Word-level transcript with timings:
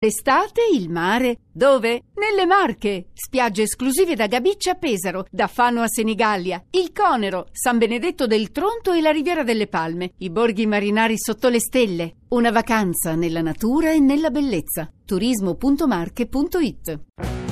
L'estate, 0.00 0.60
il 0.72 0.88
mare. 0.90 1.40
Dove? 1.50 2.04
Nelle 2.14 2.46
Marche. 2.46 3.08
Spiagge 3.12 3.62
esclusive 3.62 4.14
da 4.14 4.28
Gabiccia 4.28 4.70
a 4.70 4.74
Pesaro, 4.76 5.26
da 5.28 5.48
Fano 5.48 5.82
a 5.82 5.88
Senigallia, 5.88 6.62
il 6.70 6.92
Conero, 6.92 7.48
San 7.50 7.78
Benedetto 7.78 8.28
del 8.28 8.52
Tronto 8.52 8.92
e 8.92 9.00
la 9.00 9.10
Riviera 9.10 9.42
delle 9.42 9.66
Palme, 9.66 10.12
i 10.18 10.30
borghi 10.30 10.66
marinari 10.66 11.18
sotto 11.18 11.48
le 11.48 11.58
stelle. 11.58 12.18
Una 12.28 12.52
vacanza 12.52 13.16
nella 13.16 13.42
natura 13.42 13.90
e 13.90 13.98
nella 13.98 14.30
bellezza. 14.30 14.88
turismo.marche.it 15.04 17.47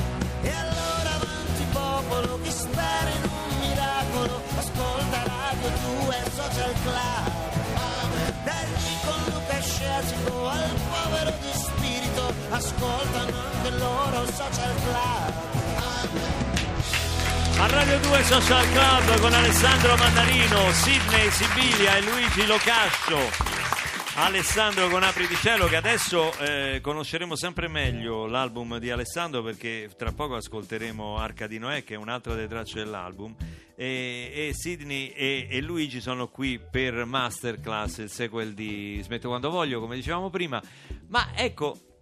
Ascoltano 12.87 13.39
anche 13.41 13.71
loro 13.71 14.27
Social 14.27 14.75
Club. 14.83 15.35
A 17.59 17.67
Radio 17.67 17.99
2 17.99 18.23
Social 18.23 18.71
Club 18.71 19.21
con 19.21 19.33
Alessandro 19.33 19.97
Mandarino, 19.97 20.71
Sidney 20.73 21.31
Sibilia 21.31 21.97
e 21.97 22.03
Luigi 22.03 22.47
Locascio. 22.47 23.55
Alessandro 24.19 24.89
con 24.89 25.03
Apri 25.03 25.27
di 25.27 25.35
Cielo 25.35 25.67
che 25.67 25.77
adesso 25.77 26.33
eh, 26.39 26.79
conosceremo 26.81 27.35
sempre 27.35 27.69
meglio 27.69 28.27
l'album 28.27 28.79
di 28.79 28.91
Alessandro 28.91 29.43
perché 29.43 29.91
tra 29.95 30.13
poco 30.13 30.37
ascolteremo 30.37 31.19
Arca 31.19 31.47
di 31.47 31.59
Noè 31.59 31.85
che 31.85 31.95
è 31.95 31.99
un'altra 31.99 32.35
delle 32.35 32.49
tracce 32.49 32.79
dell'album. 32.79 33.35
E, 33.75 34.31
e 34.33 34.53
Sidney 34.55 35.09
e, 35.09 35.49
e 35.51 35.61
Luigi 35.61 36.01
sono 36.01 36.29
qui 36.29 36.59
per 36.59 37.05
Masterclass, 37.05 37.99
il 37.99 38.11
sequel 38.11 38.55
di 38.55 39.01
Smetto 39.03 39.29
quando 39.29 39.51
voglio 39.51 39.81
come 39.81 39.97
dicevamo 39.97 40.31
prima. 40.31 40.63
Ma 41.09 41.31
ecco 41.35 41.96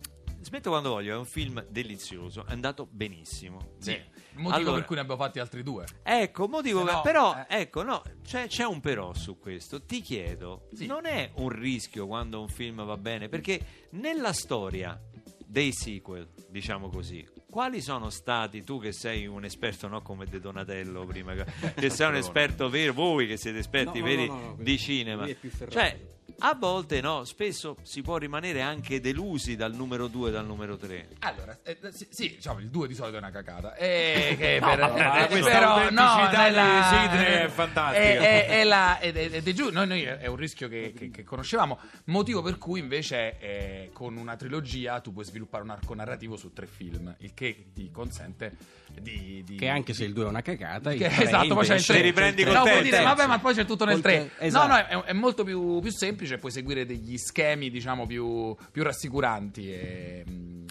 Smetto 0.44 0.68
quando 0.70 0.90
voglio 0.90 1.14
è 1.14 1.16
un 1.16 1.24
film 1.24 1.64
delizioso, 1.68 2.44
è 2.46 2.52
andato 2.52 2.86
benissimo. 2.90 3.72
Sì, 3.78 3.92
Beh, 3.92 3.96
il 4.34 4.40
motivo 4.40 4.54
allora- 4.54 4.76
per 4.76 4.84
cui 4.84 4.94
ne 4.96 5.00
abbiamo 5.00 5.22
fatti 5.22 5.38
altri 5.38 5.62
due. 5.62 5.86
Ecco, 6.02 6.48
motivo 6.48 6.84
che- 6.84 6.92
no, 6.92 7.00
però, 7.00 7.34
eh. 7.48 7.60
ecco, 7.60 7.82
no, 7.82 8.02
c'è, 8.22 8.46
c'è 8.46 8.64
un 8.64 8.80
però 8.80 9.14
su 9.14 9.38
questo. 9.38 9.82
Ti 9.84 10.00
chiedo, 10.02 10.68
Sì. 10.74 10.86
non 10.86 11.06
è 11.06 11.30
un 11.36 11.48
rischio 11.48 12.06
quando 12.06 12.40
un 12.40 12.48
film 12.48 12.84
va 12.84 12.96
bene? 12.98 13.28
Perché 13.28 13.86
nella 13.90 14.32
storia 14.34 15.00
dei 15.46 15.72
sequel, 15.72 16.28
diciamo 16.50 16.88
così, 16.90 17.26
quali 17.48 17.80
sono 17.80 18.10
stati, 18.10 18.64
tu 18.64 18.80
che 18.80 18.92
sei 18.92 19.26
un 19.26 19.44
esperto, 19.44 19.86
no 19.88 20.02
come 20.02 20.26
De 20.26 20.40
Donatello 20.40 21.04
prima, 21.06 21.32
che- 21.34 21.46
sei 21.90 22.08
un 22.08 22.16
esperto 22.16 22.68
vero, 22.68 22.92
voi 22.92 23.26
che 23.26 23.36
siete 23.38 23.58
esperti 23.58 24.00
No, 24.00 24.04
veri 24.04 24.26
no, 24.26 24.34
no, 24.34 24.56
di 24.58 24.76
cinema, 24.78 25.26
cioè... 25.70 26.12
A 26.40 26.54
volte 26.54 27.00
no, 27.00 27.24
spesso 27.24 27.76
si 27.82 28.02
può 28.02 28.16
rimanere 28.16 28.60
anche 28.60 29.00
delusi 29.00 29.56
dal 29.56 29.72
numero 29.72 30.08
2 30.08 30.28
e 30.28 30.32
dal 30.32 30.44
numero 30.44 30.76
3. 30.76 31.08
Allora, 31.20 31.56
eh, 31.62 31.78
sì, 31.92 32.06
sì, 32.10 32.28
diciamo, 32.36 32.58
il 32.58 32.68
2 32.68 32.88
di 32.88 32.94
solito 32.94 33.16
è 33.16 33.18
una 33.18 33.30
cacata. 33.30 33.74
Eh, 33.76 34.34
che 34.38 34.58
No, 34.60 34.66
per- 34.68 34.78
ma 34.78 35.24
eh, 35.24 35.28
questa 35.28 35.50
però, 35.50 35.70
autenticità 35.74 36.30
no, 36.30 36.42
nella- 36.42 36.62
di 36.64 36.96
Sidney 37.18 37.42
è 37.44 37.48
fantastica. 37.48 38.02
È, 38.02 38.18
è- 38.18 38.46
è 38.48 38.64
la- 38.64 38.98
è- 38.98 39.12
ed 39.14 39.46
è 39.48 39.52
giù, 39.52 39.70
noi, 39.70 39.86
noi 39.86 40.02
è 40.02 40.26
un 40.26 40.36
rischio 40.36 40.68
che, 40.68 40.92
che- 40.96 41.10
che 41.10 41.22
conoscevamo, 41.24 41.78
motivo 42.06 42.42
per 42.42 42.58
cui 42.58 42.80
invece 42.80 43.38
eh, 43.38 43.90
con 43.92 44.16
una 44.16 44.34
trilogia 44.36 45.00
tu 45.00 45.12
puoi 45.12 45.24
sviluppare 45.24 45.62
un 45.62 45.70
arco 45.70 45.94
narrativo 45.94 46.36
su 46.36 46.52
tre 46.52 46.66
film, 46.66 47.14
il 47.20 47.32
che 47.32 47.66
ti 47.72 47.90
consente 47.90 48.56
di... 49.00 49.42
di- 49.44 49.56
Che 49.56 49.68
anche 49.68 49.92
se 49.94 50.04
il 50.04 50.12
2 50.12 50.24
è 50.24 50.28
una 50.28 50.42
cacata, 50.42 50.92
il 50.92 50.98
Che- 50.98 51.06
esatto, 51.22 51.54
poi 51.54 51.64
c'è 51.66 51.74
il 51.74 51.80
invece- 51.80 51.92
tre. 51.92 51.96
Ti 51.96 52.02
riprendi 52.02 52.40
il 52.42 52.46
col 52.48 52.56
No, 52.56 52.64
terzo. 52.64 52.82
dire, 52.82 53.02
vabbè, 53.02 53.26
ma 53.26 53.38
poi 53.38 53.54
c'è 53.54 53.64
tutto 53.64 53.84
nel 53.84 53.94
Col 53.94 54.02
3. 54.02 54.30
te- 54.38 54.44
esatto. 54.46 54.66
No, 54.66 54.72
no, 54.74 54.78
è, 54.80 55.08
è 55.10 55.12
molto 55.12 55.44
più, 55.44 55.80
più 55.80 55.90
semplice, 55.90 56.12
puoi 56.14 56.50
seguire 56.50 56.86
degli 56.86 57.16
schemi, 57.16 57.70
diciamo, 57.70 58.06
più, 58.06 58.54
più 58.70 58.82
rassicuranti. 58.82 59.72
E, 59.72 60.24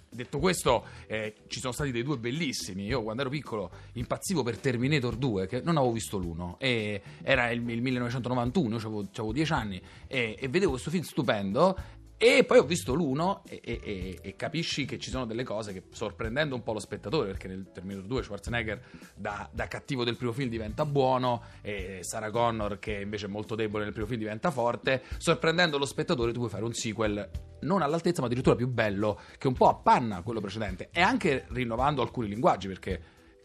detto 0.10 0.40
questo, 0.40 0.86
eh, 1.08 1.36
ci 1.48 1.60
sono 1.60 1.74
stati 1.74 1.92
dei 1.92 2.04
due 2.04 2.18
bellissimi. 2.18 2.86
Io 2.86 3.04
quando 3.04 3.22
ero 3.22 3.30
piccolo 3.30 3.72
impazzivo 3.94 4.44
per 4.44 4.58
Terminator 4.58 5.16
2, 5.16 5.48
che 5.48 5.62
non 5.62 5.78
avevo 5.78 5.94
visto 5.94 6.18
l'uno, 6.18 6.58
e 6.60 7.02
era 7.22 7.50
il, 7.52 7.68
il 7.70 7.82
1991, 7.82 8.78
io 8.78 8.88
avevo 8.88 9.32
10 9.32 9.54
anni, 9.54 9.82
e, 10.08 10.36
e 10.40 10.48
vedevo 10.48 10.72
questo 10.72 10.90
film 10.90 11.04
stupendo. 11.04 12.02
E 12.18 12.46
poi 12.46 12.58
ho 12.58 12.64
visto 12.64 12.94
l'uno 12.94 13.44
e, 13.48 13.60
e- 13.64 14.20
e- 14.22 14.36
capisci 14.36 14.86
che 14.86 14.98
ci 14.98 15.10
sono 15.10 15.26
delle 15.26 15.44
cose 15.44 15.74
che 15.74 15.84
sorprendendo 15.92 16.56
un 16.56 16.64
po' 16.64 16.74
lo 16.74 16.80
spettatore, 16.80 17.28
perché 17.28 17.48
nel 17.48 17.70
Terminator 17.74 18.06
2 18.08 18.24
Schwarzenegger 18.24 18.82
da, 19.16 19.50
da 19.52 19.68
cattivo 19.68 20.04
del 20.04 20.16
primo 20.16 20.32
film 20.32 20.50
diventa 20.50 20.86
buono 20.86 21.42
e 21.62 22.00
Sarah 22.02 22.32
Connor 22.32 22.80
che 22.80 23.02
invece 23.02 23.26
è 23.26 23.30
molto 23.30 23.56
debole 23.56 23.84
nel 23.84 23.94
primo 23.94 24.08
film 24.08 24.20
diventa 24.20 24.52
forte, 24.52 25.04
sorprendendo 25.18 25.78
lo 25.78 25.86
spettatore 25.86 26.32
tu 26.32 26.40
puoi 26.40 26.50
fare 26.50 26.64
un 26.64 26.74
sequel 26.74 27.30
non 27.62 27.82
all'altezza 27.82 28.22
ma 28.22 28.28
addirittura 28.28 28.56
più 28.56 28.68
bello 28.68 29.20
che 29.38 29.48
un 29.48 29.54
po' 29.54 29.70
appanna 29.70 30.22
quello 30.22 30.42
precedente 30.42 30.90
e 30.92 31.02
anche 31.02 31.46
rinnovando 31.50 32.02
alcuni 32.02 32.28
linguaggi 32.28 32.68
perché 32.68 33.02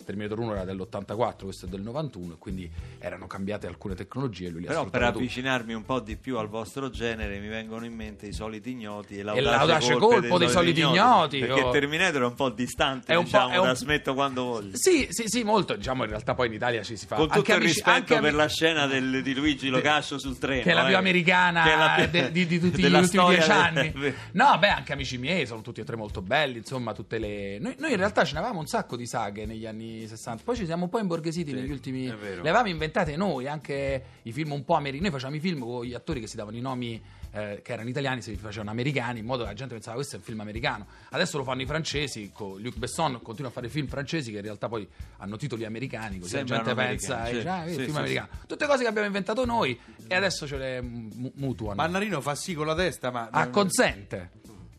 Terminator 0.09 0.39
1 0.39 0.53
era 0.55 0.65
dell'84, 0.65 1.43
questo 1.43 1.67
è 1.67 1.69
del 1.69 1.83
91 1.83 2.33
e 2.33 2.37
quindi 2.39 2.71
erano 2.99 3.27
cambiate 3.27 3.67
alcune 3.67 3.95
tecnologie 3.95 4.47
e 4.47 4.51
lui 4.51 4.65
Però 4.65 4.87
per 4.87 5.03
avvicinarmi 5.03 5.75
un 5.75 5.85
po' 5.85 6.01
di 6.01 6.17
più 6.17 6.39
al 6.39 6.49
vostro 6.49 6.89
genere 6.89 7.39
mi 7.41 7.49
vengono 7.49 7.85
in 7.85 7.93
mente 7.95 8.25
i 8.27 8.33
soliti 8.33 8.71
ignoti 8.71 9.19
e 9.19 9.23
l'audace 9.23 9.45
l'audace 9.51 9.95
colpo 9.97 10.39
dei 10.39 10.49
soliti 10.49 10.81
ignoti, 10.81 11.41
perché 11.41 11.61
o- 11.61 11.71
Terminator 11.73 12.23
è 12.23 12.25
un 12.25 12.35
po' 12.35 12.49
distante 12.49 13.13
È 13.13 13.17
un 13.17 13.25
po'- 13.25 13.29
diciamo 13.33 13.53
è 13.53 13.59
un- 13.59 13.67
da 13.67 13.75
smetto 13.75 14.15
quando 14.15 14.45
voglio 14.45 14.77
Sì, 14.79 15.09
sì, 15.11 15.25
sì, 15.27 15.43
molto. 15.43 15.75
Diciamo, 15.77 16.05
in 16.05 16.09
realtà 16.09 16.35
poi 16.35 16.47
in 16.47 16.55
Italia 16.55 16.83
ci 16.83 16.97
si 16.97 17.05
fa. 17.07 17.17
con 17.17 17.29
tutto 17.29 17.51
il 17.51 17.57
amici- 17.59 17.75
rispetto 17.75 18.15
per 18.15 18.25
ami- 18.25 18.31
la 18.33 18.49
scena 18.49 18.87
del- 18.87 19.21
di 19.23 19.35
Luigi 19.35 19.69
Locascio 19.69 20.19
sul 20.19 20.39
treno 20.39 20.63
che 20.63 20.71
è 20.71 20.75
la 20.75 20.85
più 20.87 20.95
eh, 20.95 20.97
americana 20.97 21.77
la 21.77 22.07
de- 22.07 22.33
di, 22.33 22.47
di 22.47 22.59
tutti 22.59 22.81
gli 22.89 22.95
ultimi 22.95 23.27
dieci 23.29 23.49
del- 23.49 23.51
anni. 23.57 23.93
No, 24.33 24.57
beh, 24.59 24.69
anche 24.71 24.95
amici 24.95 25.19
miei 25.19 25.45
sono 25.47 25.61
tutti 25.61 25.81
e 25.81 25.85
tre 25.85 25.97
molto 25.97 26.23
belli. 26.23 26.57
Insomma, 26.59 26.95
tutte 26.95 27.19
le. 27.19 27.59
Noi, 27.61 27.75
noi 27.79 27.91
in 27.91 27.97
realtà 27.99 28.25
ce 28.25 28.33
ne 28.33 28.39
avevamo 28.39 28.61
un 28.61 28.67
sacco 28.67 28.97
di 28.97 29.07
saghe 29.07 29.45
negli 29.45 29.67
anni 29.67 29.98
60. 30.07 30.43
Poi 30.45 30.55
ci 30.57 30.65
siamo 30.67 30.85
un 30.85 30.91
po' 30.91 30.99
imborghesiti 30.99 31.51
Sì, 31.51 31.57
negli 31.57 31.71
ultimi. 31.71 32.07
Le 32.07 32.39
avevamo 32.41 32.69
inventate 32.69 33.17
noi, 33.17 33.47
anche 33.49 34.03
i 34.23 34.33
film 34.33 34.53
un 34.53 34.65
po' 34.65 34.75
americani. 34.75 35.03
Noi 35.03 35.13
facevamo 35.13 35.37
i 35.37 35.41
film 35.41 35.61
con 35.61 35.85
gli 35.85 35.95
attori 35.95 36.21
che 36.21 36.27
si 36.27 36.37
davano 36.37 36.57
i 36.57 36.61
nomi. 36.61 37.03
eh, 37.31 37.61
che 37.63 37.75
erano 37.75 37.91
italiani, 37.91 38.23
si 38.23 38.35
facevano 38.37 38.71
americani 38.71 39.19
in 39.19 39.27
modo 39.27 39.43
che 39.43 39.51
la 39.51 39.55
gente 39.55 39.75
pensava 39.75 39.97
questo 39.97 40.15
è 40.17 40.19
un 40.19 40.25
film 40.25 40.41
americano. 40.41 40.87
Adesso 41.11 41.37
lo 41.37 41.45
fanno 41.45 41.61
i 41.61 41.67
francesi, 41.67 42.31
con 42.33 42.59
Luc 42.59 42.79
Besson 42.79 43.21
continua 43.23 43.51
a 43.51 43.53
fare 43.53 43.69
film 43.69 43.87
francesi 43.87 44.31
che 44.31 44.39
in 44.39 44.43
realtà 44.45 44.67
poi 44.67 44.89
hanno 45.19 45.37
titoli 45.37 45.67
americani, 45.67 46.21
così 46.21 46.31
Sembrano 46.37 46.63
la 46.63 46.75
gente 46.75 46.89
pensa 46.89 47.27
sì. 47.27 47.47
ah, 47.47 47.67
Sì, 47.69 47.75
film 47.75 47.91
sì, 47.93 47.97
americano. 47.99 48.29
Tutte 48.47 48.67
cose 48.67 48.83
che 48.83 48.89
abbiamo 48.89 49.07
inventato 49.07 49.45
noi 49.45 49.79
e 50.07 50.15
adesso 50.15 50.47
ce 50.47 50.57
le 50.57 50.81
mu- 50.81 51.31
mutuano. 51.35 51.75
Mannarino 51.75 52.23
fa 52.23 52.35
sì 52.35 52.55
con 52.55 52.65
la 52.67 52.75
testa, 52.75 53.11
ma. 53.11 53.29
Ah, 53.31 53.49
consente. 53.51 54.31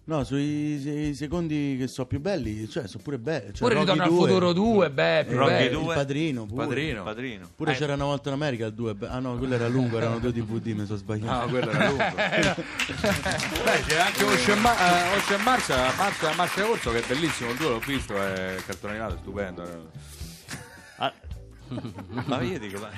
No, 0.09 0.23
sui 0.23 1.09
i 1.09 1.13
secondi 1.13 1.75
che 1.77 1.85
sono 1.87 2.07
più 2.07 2.19
belli, 2.19 2.67
cioè 2.67 2.87
sono 2.87 3.03
pure 3.03 3.19
belli. 3.19 3.53
Cioè, 3.53 3.59
Pure 3.59 3.75
Rocky 3.75 3.91
Ritorno 3.91 4.03
al 4.03 4.09
2, 4.09 4.17
futuro 4.27 4.53
2, 4.53 4.89
beh, 4.89 5.25
più 5.27 5.37
Rocky 5.37 5.51
bello. 5.51 5.79
2. 5.81 5.87
Il 5.93 5.99
padrino, 5.99 6.45
pure. 6.47 6.65
Padrino. 6.65 7.03
padrino 7.03 7.49
Pure 7.55 7.71
Eh. 7.71 7.75
c'era 7.75 7.93
una 7.93 8.05
volta 8.05 8.29
in 8.29 8.33
America 8.35 8.65
il 8.65 8.73
2. 8.73 8.95
Ah 9.01 9.19
no, 9.19 9.37
quello 9.37 9.53
era 9.53 9.67
lungo, 9.67 9.97
erano 9.97 10.17
due 10.17 10.31
DVD, 10.31 10.65
mi 10.69 10.85
sono 10.87 10.97
sbagliato. 10.97 11.45
No, 11.45 11.49
quello 11.51 11.69
era 11.69 11.87
lungo. 11.89 12.03
Beh, 12.17 13.81
c'è 13.85 13.99
anche 13.99 14.23
Ocean, 14.23 14.59
Ma- 14.61 15.11
eh, 15.13 15.17
Ocean 15.17 15.43
Mars, 15.43 15.69
a 15.69 15.93
Mars, 15.95 16.23
a 16.23 16.33
Mars 16.35 16.57
e 16.57 16.61
Orso 16.63 16.91
che 16.91 17.03
è 17.03 17.07
bellissimo, 17.07 17.51
il 17.51 17.57
2 17.57 17.69
l'ho 17.69 17.79
visto, 17.85 18.15
è 18.15 18.55
cartone 18.65 18.93
animato, 18.93 19.13
è 19.13 19.17
stupendo. 19.19 19.91
Ah, 20.97 21.13
ma 22.25 22.41
io 22.41 22.57
dico 22.57 22.79
ma, 22.79 22.89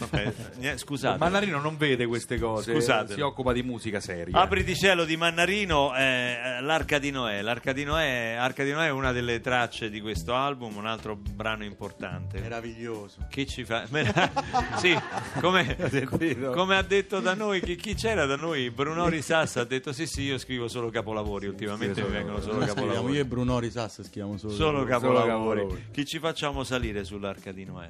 vabbè, 0.00 0.32
niente, 0.58 0.78
scusate 0.78 1.18
Mannarino 1.18 1.60
non 1.60 1.76
vede 1.76 2.06
queste 2.06 2.38
cose, 2.38 2.72
Scusatelo. 2.72 3.14
si 3.14 3.20
occupa 3.20 3.52
di 3.52 3.62
musica 3.62 4.00
seria. 4.00 4.38
Apri 4.38 4.64
di 4.64 4.74
cielo 4.74 5.04
di 5.04 5.16
Mannarino, 5.16 5.94
eh, 5.94 6.58
l'Arca 6.60 6.98
di 6.98 7.10
Noè. 7.10 7.42
L'Arca 7.42 7.72
di 7.72 7.84
Noè, 7.84 8.36
Arca 8.38 8.64
di 8.64 8.72
Noè 8.72 8.86
è 8.86 8.90
una 8.90 9.12
delle 9.12 9.40
tracce 9.40 9.90
di 9.90 10.00
questo 10.00 10.34
album, 10.34 10.76
un 10.76 10.86
altro 10.86 11.16
brano 11.16 11.64
importante. 11.64 12.40
Meraviglioso. 12.40 13.26
Chi 13.28 13.46
ci 13.46 13.64
fa? 13.64 13.86
sì, 14.76 14.96
come, 15.40 15.76
come 16.54 16.76
ha 16.76 16.82
detto 16.82 17.20
da 17.20 17.34
noi, 17.34 17.60
chi, 17.60 17.76
chi 17.76 17.94
c'era 17.94 18.26
da 18.26 18.36
noi? 18.36 18.70
Bruno 18.70 19.08
Risassa 19.08 19.60
ha 19.60 19.64
detto 19.64 19.92
sì 19.92 20.06
sì 20.06 20.22
io 20.22 20.38
scrivo 20.38 20.68
solo 20.68 20.90
capolavori, 20.90 21.46
ultimamente 21.46 22.02
mi 22.02 22.10
vengono 22.10 22.40
solo 22.40 22.64
capolavori. 22.64 23.14
io 23.14 23.20
e 23.20 23.24
Bruno 23.24 23.58
Risassa 23.58 24.02
scriviamo 24.02 24.36
solo. 24.38 24.52
Solo 24.52 24.84
capolavori. 24.84 25.60
capolavori. 25.60 25.84
Chi 25.92 26.04
ci 26.04 26.18
facciamo 26.18 26.64
salire 26.64 27.04
sull'Arca 27.04 27.52
di 27.52 27.64
Noè? 27.64 27.88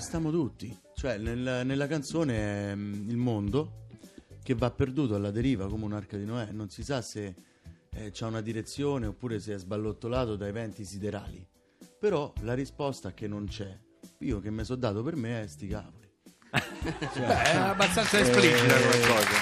Eh, 0.00 0.02
ci 0.02 0.06
stiamo 0.06 0.30
tutti. 0.30 0.80
Cioè, 0.94 1.18
nel- 1.18 1.62
nella 1.66 1.86
canzone 1.86 2.70
è 2.70 2.74
mm, 2.74 3.08
il 3.10 3.16
mondo 3.16 3.86
che 4.42 4.54
va 4.54 4.70
perduto 4.70 5.14
alla 5.14 5.30
deriva 5.30 5.68
come 5.68 5.84
un'arca 5.84 6.16
di 6.16 6.24
Noè. 6.24 6.48
Non 6.52 6.70
si 6.70 6.82
sa 6.82 7.02
se 7.02 7.34
eh, 7.92 8.10
c'ha 8.12 8.26
una 8.26 8.40
direzione 8.40 9.06
oppure 9.06 9.38
se 9.38 9.54
è 9.54 9.58
sballottolato 9.58 10.36
da 10.36 10.46
eventi 10.46 10.84
siderali. 10.84 11.46
Però 11.98 12.32
la 12.40 12.54
risposta 12.54 13.12
che 13.12 13.28
non 13.28 13.46
c'è, 13.46 13.78
io 14.20 14.40
che 14.40 14.50
mi 14.50 14.64
sono 14.64 14.78
dato 14.78 15.02
per 15.02 15.16
me 15.16 15.42
è 15.42 15.46
sti 15.46 15.66
cavoli. 15.66 16.08
Beh, 16.50 17.42
è 17.42 17.56
abbastanza 17.56 18.18
esplicita 18.18 18.76
Eh, 18.76 18.82
come 18.82 19.00
cosa. 19.06 19.38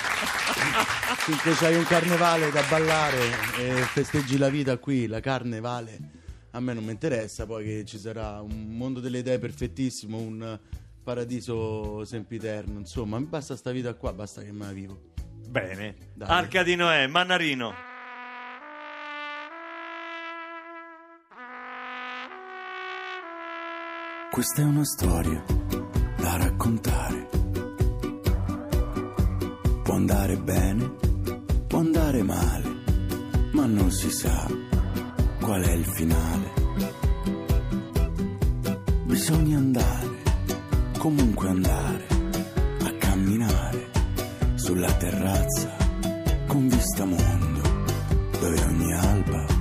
Finché 1.19 1.53
c'hai 1.53 1.77
un 1.77 1.85
carnevale 1.85 2.51
da 2.51 2.63
ballare 2.69 3.19
e 3.59 3.83
festeggi 3.85 4.37
la 4.37 4.49
vita 4.49 4.77
qui, 4.79 5.07
la 5.07 5.21
carne 5.21 5.61
vale 5.61 6.17
a 6.51 6.61
me 6.61 6.73
non 6.73 6.85
mi 6.85 6.93
interessa 6.93 7.47
poi 7.47 7.65
che 7.65 7.85
ci 7.85 7.99
sarà 7.99 8.41
un 8.41 8.69
mondo 8.69 9.01
delle 9.01 9.19
idee 9.19 9.39
perfettissimo, 9.39 10.19
un 10.19 10.59
paradiso 11.03 12.05
sempiterno, 12.05 12.79
insomma, 12.79 13.19
mi 13.19 13.27
basta 13.27 13.57
sta 13.57 13.71
vita 13.71 13.95
qua, 13.95 14.13
basta 14.13 14.43
che 14.43 14.53
me 14.53 14.67
la 14.67 14.73
vivo. 14.73 15.01
Bene. 15.49 15.95
Dai. 16.15 16.29
Arca 16.29 16.63
di 16.63 16.75
Noè, 16.75 17.07
Mannarino. 17.07 17.73
Questa 24.31 24.61
è 24.61 24.65
una 24.65 24.85
storia 24.85 25.43
da 26.19 26.37
raccontare. 26.37 27.29
Può 29.83 29.95
andare 29.95 30.37
bene, 30.37 30.93
può 31.67 31.79
andare 31.79 32.23
male, 32.23 32.69
ma 33.53 33.65
non 33.65 33.91
si 33.91 34.11
sa 34.11 34.47
qual 35.49 35.63
è 35.63 35.73
il 35.73 35.85
finale. 35.87 36.53
Bisogna 39.05 39.57
andare, 39.57 40.23
comunque 40.99 41.49
andare, 41.49 42.07
a 42.83 42.93
camminare 42.99 43.91
sulla 44.57 44.93
terrazza 44.93 45.75
con 46.49 46.69
vista 46.69 47.07
mondo, 47.07 47.63
dove 48.39 48.61
ogni 48.61 48.93
alba 48.93 49.58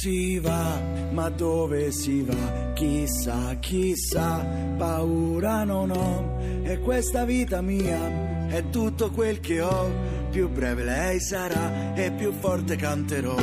Si 0.00 0.38
va, 0.38 0.80
ma 1.10 1.28
dove 1.28 1.92
si 1.92 2.22
va? 2.22 2.72
Chissà, 2.72 3.54
chissà, 3.60 4.38
paura 4.78 5.64
non 5.64 5.90
ho. 5.90 6.38
E 6.62 6.80
questa 6.80 7.26
vita 7.26 7.60
mia 7.60 8.48
è 8.48 8.70
tutto 8.70 9.10
quel 9.10 9.40
che 9.40 9.60
ho. 9.60 9.90
Più 10.30 10.48
breve 10.48 10.84
lei 10.84 11.20
sarà 11.20 11.92
e 11.92 12.12
più 12.12 12.32
forte 12.32 12.76
canterò. 12.76 13.36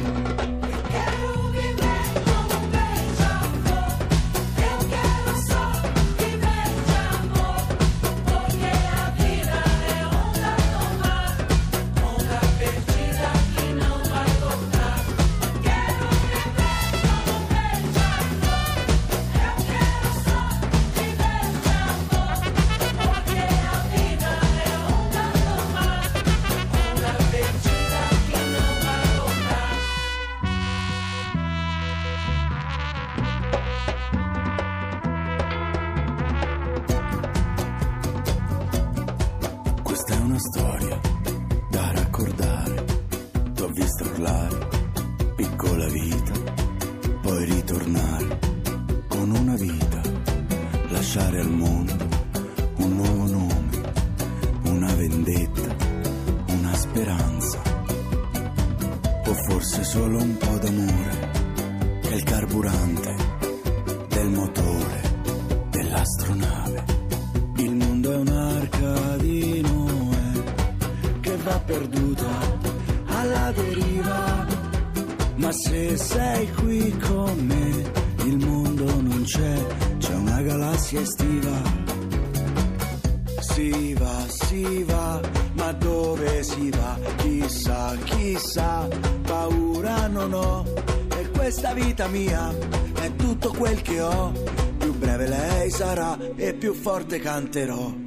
Forse 59.45 59.84
solo 59.84 60.22
un 60.22 60.38
po' 60.38 60.57
d'amore, 60.57 61.31
è 62.01 62.13
il 62.13 62.24
carburante 62.24 63.16
del 64.10 64.30
motore 64.30 65.01
dell'astronave. 65.69 66.84
Il 67.57 67.75
mondo 67.75 68.12
è 68.12 68.16
un'arca 68.18 69.18
di 69.18 69.62
Noè 69.62 70.42
che 71.22 71.38
va 71.38 71.60
perduta 71.60 72.28
alla 73.06 73.51
deriva. 73.51 74.45
Ma 75.36 75.51
se 75.51 75.98
sei 75.98 76.51
qui 76.54 76.98
con 76.98 77.38
me, 77.45 77.92
il 78.25 78.38
mondo 78.38 78.86
non 79.01 79.24
c'è, 79.24 79.66
c'è 79.98 80.13
una 80.16 80.42
galassia 80.42 81.01
estiva. 81.01 81.62
Si 83.39 83.94
va, 83.94 84.25
si 84.28 84.84
va, 84.84 85.22
ma 85.57 85.71
dove 85.74 86.44
si 86.44 86.69
va? 86.69 86.98
Chissà, 87.18 87.95
chissà, 88.04 88.88
paura 89.24 90.07
non 90.07 90.33
ho. 90.33 90.63
E 91.18 91.30
questa 91.31 91.74
vita 91.74 92.07
mia 92.07 92.54
è 93.01 93.15
tutto 93.15 93.51
quel 93.51 93.81
che 93.81 94.00
ho. 94.00 94.31
Più 94.77 94.94
breve 94.94 95.27
lei 95.27 95.69
sarà 95.69 96.18
e 96.36 96.54
più 96.54 96.74
forte 96.74 97.19
canterò. 97.19 98.06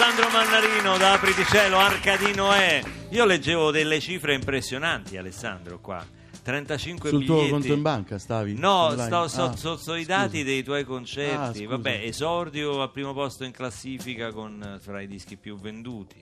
Alessandro 0.00 0.30
Mannarino 0.30 0.96
da 0.96 1.14
Apriti 1.14 1.42
Cielo, 1.46 1.76
Arca 1.78 2.16
di 2.16 2.32
Noè. 2.32 2.80
Io 3.08 3.24
leggevo 3.24 3.72
delle 3.72 3.98
cifre 3.98 4.32
impressionanti, 4.32 5.16
Alessandro, 5.16 5.80
qua. 5.80 6.06
35 6.40 7.08
Sul 7.08 7.18
biglietti. 7.18 7.40
tuo 7.42 7.50
conto 7.50 7.72
in 7.72 7.82
banca 7.82 8.16
stavi? 8.16 8.54
No, 8.56 8.70
Online? 8.90 9.06
sto, 9.06 9.26
so, 9.26 9.42
Ah, 9.42 9.56
so- 9.56 9.76
so 9.76 9.94
i 9.96 10.04
dati 10.04 10.44
dei 10.44 10.62
tuoi 10.62 10.82
Ah, 10.82 10.84
concerti. 10.84 11.58
scusa. 11.64 11.70
Vabbè, 11.70 12.00
esordio 12.04 12.80
al 12.80 12.92
primo 12.92 13.12
posto 13.12 13.42
in 13.42 13.50
classifica 13.50 14.30
con 14.30 14.62
eh, 14.62 14.78
fra 14.78 15.00
i 15.00 15.08
dischi 15.08 15.36
più 15.36 15.58
venduti. 15.58 16.20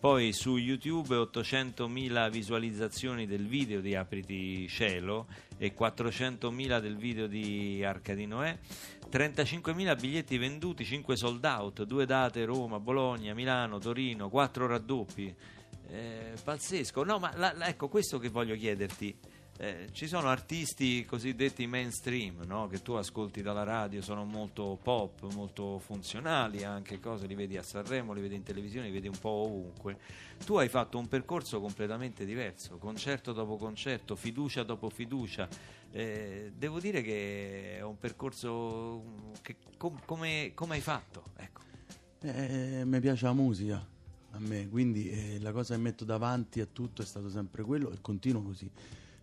Poi 0.00 0.32
su 0.32 0.56
YouTube 0.56 1.14
800.000 1.14 2.30
visualizzazioni 2.30 3.26
del 3.26 3.46
video 3.46 3.82
di 3.82 3.94
Apriti 3.94 4.66
Cielo 4.66 5.26
e 5.58 5.74
400.000 5.78 6.80
del 6.80 6.96
video 6.96 7.26
di 7.26 7.84
Arca 7.84 8.14
di 8.14 8.24
Noè. 8.24 8.58
35.000 9.12 10.00
biglietti 10.00 10.38
venduti, 10.38 10.86
5 10.86 11.16
sold 11.16 11.44
out, 11.44 11.82
due 11.82 12.06
date 12.06 12.46
Roma, 12.46 12.80
Bologna, 12.80 13.34
Milano, 13.34 13.78
Torino, 13.78 14.30
4 14.30 14.66
raddoppi. 14.66 15.34
Eh, 15.90 16.32
pazzesco. 16.42 17.04
No, 17.04 17.18
ma 17.18 17.32
la- 17.36 17.52
la- 17.54 17.66
ecco 17.68 17.88
questo 17.88 18.18
che 18.18 18.30
voglio 18.30 18.54
chiederti. 18.54 19.14
Eh, 19.60 19.90
ci 19.92 20.08
sono 20.08 20.28
artisti 20.28 21.04
cosiddetti 21.04 21.66
mainstream 21.66 22.44
no? 22.46 22.66
che 22.66 22.80
tu 22.80 22.92
ascolti 22.92 23.42
dalla 23.42 23.62
radio, 23.62 24.00
sono 24.00 24.24
molto 24.24 24.78
pop, 24.82 25.30
molto 25.34 25.78
funzionali 25.78 26.64
anche, 26.64 26.98
cose 26.98 27.26
li 27.26 27.34
vedi 27.34 27.58
a 27.58 27.62
Sanremo, 27.62 28.14
li 28.14 28.22
vedi 28.22 28.36
in 28.36 28.42
televisione, 28.42 28.86
li 28.86 28.92
vedi 28.94 29.08
un 29.08 29.18
po' 29.18 29.28
ovunque. 29.28 29.98
Tu 30.46 30.56
hai 30.56 30.70
fatto 30.70 30.96
un 30.96 31.08
percorso 31.08 31.60
completamente 31.60 32.24
diverso, 32.24 32.78
concerto 32.78 33.34
dopo 33.34 33.58
concerto, 33.58 34.16
fiducia 34.16 34.62
dopo 34.62 34.88
fiducia. 34.88 35.46
Eh, 35.90 36.52
devo 36.56 36.80
dire 36.80 37.02
che 37.02 37.76
è 37.76 37.82
un 37.82 37.98
percorso 37.98 39.02
che 39.42 39.56
com- 39.76 40.00
come, 40.06 40.52
come 40.54 40.76
hai 40.76 40.80
fatto? 40.80 41.24
Ecco. 41.36 41.60
Eh, 42.22 42.84
mi 42.86 42.98
piace 43.00 43.26
la 43.26 43.34
musica 43.34 43.86
a 44.30 44.38
me, 44.38 44.70
quindi 44.70 45.10
eh, 45.10 45.38
la 45.38 45.52
cosa 45.52 45.74
che 45.74 45.80
metto 45.82 46.06
davanti 46.06 46.62
a 46.62 46.66
tutto 46.66 47.02
è 47.02 47.04
stato 47.04 47.28
sempre 47.28 47.62
quello 47.62 47.90
e 47.90 47.98
continuo 48.00 48.40
così. 48.40 48.70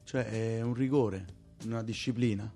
Cioè 0.08 0.24
è 0.24 0.62
un 0.62 0.74
rigore, 0.74 1.26
una 1.66 1.84
disciplina. 1.84 2.50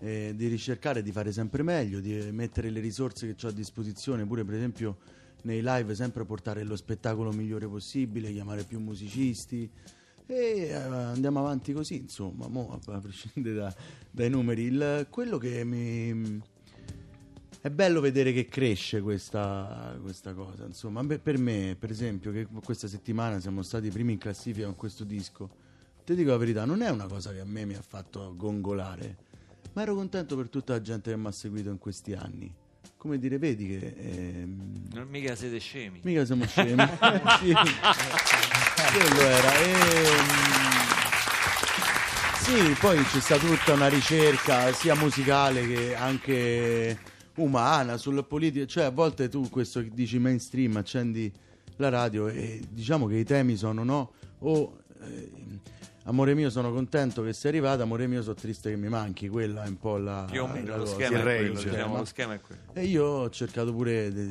eh, 0.00 0.34
di 0.36 0.48
ricercare 0.48 1.02
di 1.02 1.12
fare 1.12 1.32
sempre 1.32 1.62
meglio, 1.62 1.98
di 1.98 2.12
mettere 2.30 2.68
le 2.68 2.80
risorse 2.80 3.26
che 3.34 3.46
ho 3.46 3.48
a 3.48 3.52
disposizione, 3.52 4.26
pure 4.26 4.44
per 4.44 4.56
esempio 4.56 4.98
nei 5.44 5.62
live 5.62 5.94
sempre 5.94 6.26
portare 6.26 6.62
lo 6.62 6.76
spettacolo 6.76 7.32
migliore 7.32 7.66
possibile, 7.66 8.30
chiamare 8.32 8.64
più 8.64 8.80
musicisti 8.80 9.70
e 10.26 10.66
eh, 10.68 10.72
andiamo 10.74 11.38
avanti 11.38 11.72
così, 11.72 11.96
insomma, 11.96 12.48
mo, 12.48 12.78
a 12.86 13.00
prescindere 13.00 13.54
da- 13.54 13.74
dai 14.10 14.28
numeri. 14.28 14.64
Il- 14.64 15.06
quello 15.08 15.38
che 15.38 15.64
mi... 15.64 16.42
È 17.62 17.70
bello 17.70 18.02
vedere 18.02 18.34
che 18.34 18.46
cresce 18.46 19.00
questa, 19.00 19.98
questa 20.02 20.34
cosa, 20.34 20.66
insomma, 20.66 21.02
per 21.02 21.38
me, 21.38 21.76
per 21.78 21.90
esempio, 21.90 22.30
che 22.30 22.46
questa 22.62 22.88
settimana 22.88 23.40
siamo 23.40 23.62
stati 23.62 23.86
i 23.86 23.90
primi 23.90 24.12
in 24.12 24.18
classifica 24.18 24.66
con 24.66 24.76
questo 24.76 25.04
disco, 25.04 25.48
ti 26.04 26.14
dico 26.14 26.30
la 26.30 26.36
verità, 26.36 26.64
non 26.64 26.82
è 26.82 26.90
una 26.90 27.06
cosa 27.06 27.32
che 27.32 27.40
a 27.40 27.44
me 27.44 27.64
mi 27.64 27.74
ha 27.74 27.82
fatto 27.86 28.34
gongolare, 28.36 29.16
ma 29.72 29.82
ero 29.82 29.94
contento 29.94 30.36
per 30.36 30.48
tutta 30.48 30.74
la 30.74 30.80
gente 30.80 31.10
che 31.10 31.16
mi 31.16 31.26
ha 31.26 31.32
seguito 31.32 31.70
in 31.70 31.78
questi 31.78 32.12
anni. 32.12 32.52
Come 32.96 33.18
dire, 33.18 33.38
vedi 33.38 33.66
che... 33.66 33.94
ehm, 33.98 34.88
Non 34.92 35.08
mica 35.08 35.34
siete 35.34 35.58
scemi. 35.58 36.00
Mica 36.04 36.24
siamo 36.24 36.46
scemi. 36.46 36.82
sì. 37.40 37.52
Quello 38.92 39.20
era. 39.20 39.54
Ehm, 39.58 40.24
Sì, 42.44 42.76
poi 42.78 43.02
c'è 43.04 43.20
stata 43.20 43.46
tutta 43.46 43.72
una 43.72 43.88
ricerca 43.88 44.70
sia 44.72 44.94
musicale 44.94 45.66
che 45.66 45.94
anche 45.94 46.98
umana 47.36 47.96
sul 47.96 48.22
politico. 48.26 48.66
Cioè, 48.66 48.84
a 48.84 48.90
volte 48.90 49.28
tu 49.30 49.48
questo 49.48 49.80
che 49.80 49.90
dici 49.92 50.18
mainstream, 50.18 50.76
accendi 50.76 51.32
la 51.76 51.88
radio 51.88 52.28
e 52.28 52.62
diciamo 52.70 53.06
che 53.06 53.16
i 53.16 53.24
temi 53.24 53.56
sono 53.56 53.82
no 53.82 54.12
o 54.40 54.78
eh, 55.02 55.30
amore 56.04 56.34
mio 56.34 56.50
sono 56.50 56.72
contento 56.72 57.22
che 57.22 57.32
sei 57.32 57.50
arrivato, 57.50 57.82
amore 57.82 58.06
mio 58.06 58.22
sono 58.22 58.34
triste 58.34 58.70
che 58.70 58.76
mi 58.76 58.88
manchi, 58.88 59.28
quella 59.28 59.64
è 59.64 59.68
un 59.68 59.78
po' 59.78 59.96
la 59.96 60.26
Più 60.30 60.42
o 60.42 60.46
meno 60.46 60.70
la 60.70 60.76
lo 60.76 60.86
schema, 60.86 61.20
quello, 61.20 61.24
range, 61.24 61.70
diciamo, 61.70 61.96
lo 61.96 62.04
schema 62.04 62.34
è 62.34 62.40
quello. 62.40 62.62
e 62.72 62.84
io 62.84 63.04
ho 63.04 63.30
cercato 63.30 63.72
pure 63.72 64.12
de- 64.12 64.22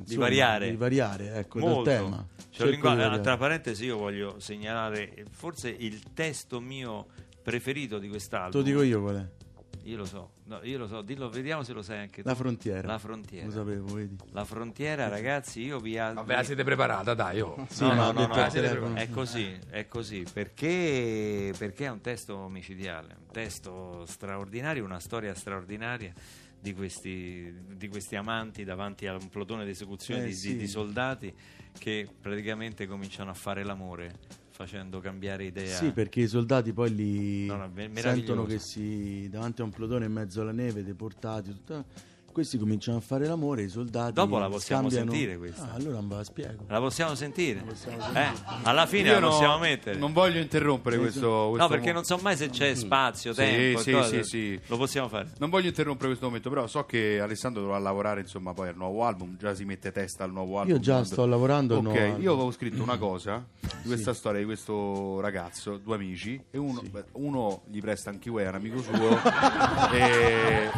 insomma, 0.00 0.20
variare. 0.20 0.70
di 0.70 0.76
variare, 0.76 1.34
ecco, 1.34 1.58
Molto. 1.58 1.82
dal 1.82 2.02
tema. 2.02 2.26
Cioè, 2.50 2.68
lingua- 2.70 2.90
di 2.90 2.96
variare. 2.96 3.20
tra 3.22 3.36
parentesi 3.36 3.84
io 3.84 3.96
voglio 3.98 4.38
segnalare 4.38 5.24
forse 5.30 5.68
il 5.68 6.02
testo 6.14 6.60
mio 6.60 7.06
preferito 7.42 7.98
di 7.98 8.08
quest'album. 8.08 8.50
Te 8.50 8.56
lo 8.58 8.62
dico 8.62 8.82
io 8.82 9.00
qual 9.00 9.16
è? 9.16 9.41
Io 9.84 9.96
lo 9.96 10.04
so, 10.04 10.30
no, 10.44 10.60
io 10.62 10.78
lo 10.78 10.86
so, 10.86 11.02
dillo, 11.02 11.28
vediamo 11.28 11.62
se 11.64 11.72
lo 11.72 11.82
sai 11.82 11.98
anche 11.98 12.22
tu. 12.22 12.28
La 12.28 12.34
frontiera. 12.36 12.86
La 12.86 12.98
frontiera. 12.98 13.46
Lo 13.46 13.50
sapevo, 13.52 13.94
vedi. 13.94 14.16
La 14.30 14.44
frontiera, 14.44 15.08
ragazzi, 15.08 15.60
io 15.62 15.80
vi 15.80 15.98
ha- 15.98 16.12
Vabbè, 16.12 16.34
la 16.36 16.42
siete 16.44 16.62
preparata, 16.62 17.14
dai. 17.14 17.40
Oh. 17.40 17.66
Sì, 17.68 17.82
no, 17.82 17.94
no, 17.94 18.12
no, 18.12 18.26
no, 18.28 18.48
telefono. 18.48 18.94
è 18.96 19.10
così, 19.10 19.58
è 19.70 19.88
così, 19.88 20.24
perché, 20.32 21.52
perché 21.58 21.86
è 21.86 21.90
un 21.90 22.00
testo 22.00 22.36
omicidiale, 22.36 23.16
un 23.18 23.32
testo 23.32 24.04
straordinario, 24.06 24.84
una 24.84 25.00
storia 25.00 25.34
straordinaria 25.34 26.12
di 26.60 26.74
questi, 26.74 27.52
di 27.74 27.88
questi 27.88 28.14
amanti 28.14 28.62
davanti 28.62 29.08
a 29.08 29.14
un 29.14 29.28
plotone 29.28 29.64
di 29.64 29.70
esecuzione 29.72 30.22
Eh, 30.22 30.26
di, 30.26 30.30
di- 30.30 30.36
sì. 30.36 30.56
di 30.56 30.66
soldati 30.68 31.34
che 31.76 32.06
praticamente 32.20 32.86
cominciano 32.86 33.30
a 33.30 33.34
fare 33.34 33.64
l'amore 33.64 34.14
facendo 34.62 35.00
cambiare 35.00 35.44
idea. 35.44 35.76
Sì, 35.76 35.90
perché 35.92 36.20
i 36.20 36.28
soldati 36.28 36.72
poi 36.72 36.94
li 36.94 37.46
No, 37.46 37.56
no, 37.56 37.70
sentono 37.94 38.44
che 38.44 38.58
si 38.58 39.28
davanti 39.28 39.60
a 39.60 39.64
un 39.64 39.70
plotone 39.70 40.06
in 40.06 40.12
mezzo 40.12 40.40
alla 40.40 40.52
neve, 40.52 40.84
deportati, 40.84 41.50
tutta- 41.50 41.84
questi 42.32 42.58
cominciano 42.58 42.96
a 42.98 43.00
fare 43.00 43.26
l'amore, 43.26 43.62
i 43.62 43.68
soldati 43.68 44.12
Dopo 44.14 44.38
la 44.38 44.48
possiamo 44.48 44.88
scambiano- 44.88 45.12
sentire 45.12 45.36
questa. 45.38 45.70
Ah, 45.70 45.74
allora 45.74 45.94
non 45.96 46.08
ve 46.08 46.14
la 46.16 46.24
spiego. 46.24 46.64
La 46.66 46.78
possiamo 46.80 47.14
sentire? 47.14 47.60
possiamo 47.60 48.02
Eh? 48.14 48.28
Alla 48.62 48.86
fine 48.86 49.08
Io 49.08 49.14
la 49.14 49.20
no- 49.20 49.28
possiamo 49.28 49.58
mettere. 49.58 49.98
Non 49.98 50.12
voglio 50.12 50.40
interrompere 50.40 50.98
questo, 50.98 51.26
No, 51.28 51.48
questo 51.50 51.68
perché 51.68 51.86
mo- 51.88 51.92
non 51.94 52.04
so 52.04 52.18
mai 52.22 52.36
se 52.36 52.48
c'è 52.50 52.74
spazio, 52.74 53.32
Sì, 53.32 53.38
tempo. 53.40 53.80
sì, 53.80 53.92
cose. 53.92 54.22
sì, 54.24 54.28
sì. 54.28 54.60
Lo 54.66 54.76
possiamo 54.76 55.08
fare. 55.08 55.28
Non 55.38 55.50
voglio 55.50 55.68
interrompere 55.68 56.08
questo 56.08 56.26
momento, 56.26 56.48
però 56.48 56.66
so 56.66 56.84
che 56.84 57.20
Alessandro 57.20 57.62
dovrà 57.62 57.78
lavorare 57.78 58.20
insomma 58.22 58.52
poi 58.54 58.68
al 58.68 58.76
nuovo 58.76 59.04
album, 59.04 59.36
già 59.36 59.54
si 59.54 59.64
mette 59.64 59.92
testa 59.92 60.24
al 60.24 60.32
nuovo 60.32 60.58
album. 60.58 60.74
Io 60.74 60.80
già 60.80 61.04
sto 61.04 61.26
lavorando 61.26 61.78
al 61.78 61.86
Ok, 61.86 61.94
io 62.20 62.32
avevo 62.32 62.50
scritto 62.50 62.82
una 62.82 62.96
cosa 62.96 63.44
di 63.82 63.88
questa 63.88 64.14
storia 64.14 64.40
di 64.40 64.46
questo 64.46 65.20
ragazzo, 65.20 65.76
due 65.76 65.94
amici, 65.96 66.42
e 66.50 66.56
uno, 66.58 66.80
beh, 66.88 67.04
uno 67.12 67.62
gli 67.70 67.80
presta 67.80 68.10
anche 68.10 68.28
lui, 68.30 68.42
è 68.42 68.48
un 68.48 68.54
amico 68.54 68.80
suo, 68.80 68.92
e, 69.92 70.70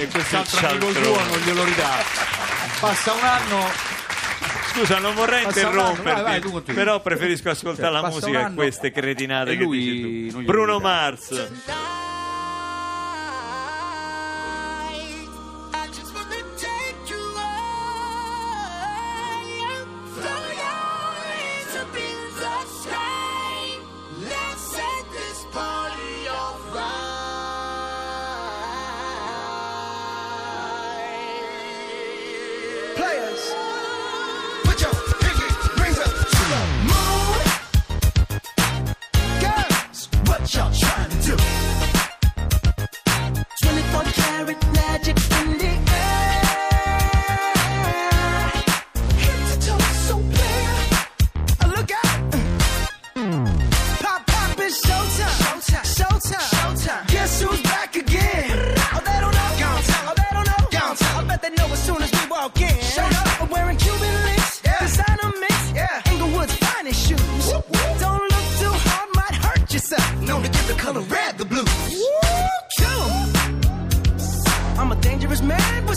e 0.00 0.08
quest'altro 0.08 0.66
amico 0.68 0.92
Suo 1.04 1.24
non 1.24 1.38
glielo 1.44 1.64
ridà. 1.64 1.90
Passa 2.80 3.12
un 3.12 3.24
anno, 3.24 3.66
Scusa, 4.72 4.98
non 4.98 5.14
vorrei 5.14 5.44
interromperti, 5.44 6.22
vai, 6.22 6.40
vai, 6.40 6.62
però 6.62 7.00
preferisco 7.00 7.50
ascoltare 7.50 7.92
Cioè, 7.92 8.00
la 8.02 8.08
musica 8.08 8.44
anno 8.44 8.54
queste 8.54 8.92
cretinate 8.92 9.56
che 9.56 9.64
lui 9.64 9.78
dici 9.78 10.30
tu. 10.30 10.42
Bruno. 10.44 10.78
Mars. 10.78 11.48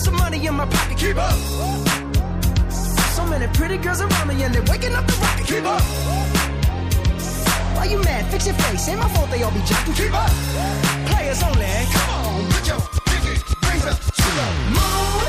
With 0.02 0.06
some 0.06 0.16
money 0.18 0.46
in 0.46 0.56
my 0.56 0.66
pocket. 0.66 0.98
Keep 0.98 1.18
up. 1.18 1.36
So 3.16 3.26
many 3.26 3.48
pretty 3.54 3.78
girls 3.78 4.02
around 4.02 4.28
me 4.28 4.44
and 4.44 4.54
they're 4.54 4.64
waking 4.64 4.94
up 4.94 5.06
the 5.06 5.14
rocket. 5.22 5.48
Keep 5.48 5.66
up. 5.66 5.82
Why 7.76 7.86
you 7.86 8.00
mad? 8.04 8.26
Fix 8.32 8.46
your 8.48 8.56
face. 8.56 8.88
Ain't 8.90 9.00
my 9.00 9.10
fault 9.10 9.30
they 9.30 9.44
all 9.44 9.52
be 9.52 9.62
jacking. 9.66 9.94
Keep 9.94 10.14
up. 10.14 10.32
Players 11.10 11.44
only. 11.44 11.66
Come 11.94 12.10
on, 12.10 12.52
put 12.52 12.68
your 12.68 12.80
pinky 13.06 13.36
rings 13.68 13.86
up 13.86 14.00
to 14.00 14.28
the 14.38 14.48
moon. 14.76 15.26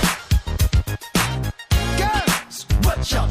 Girls, 1.99 2.67
what 2.85 3.11
y'all 3.11 3.29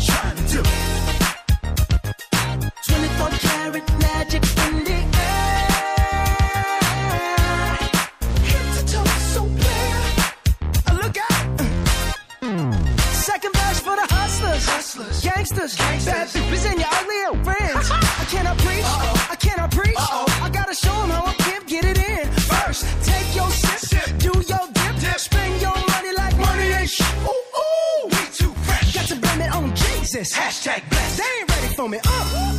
They 31.17 31.31
ain't 31.39 31.49
ready 31.49 31.75
for 31.75 31.89
me. 31.89 31.99
Uh. 32.05 32.51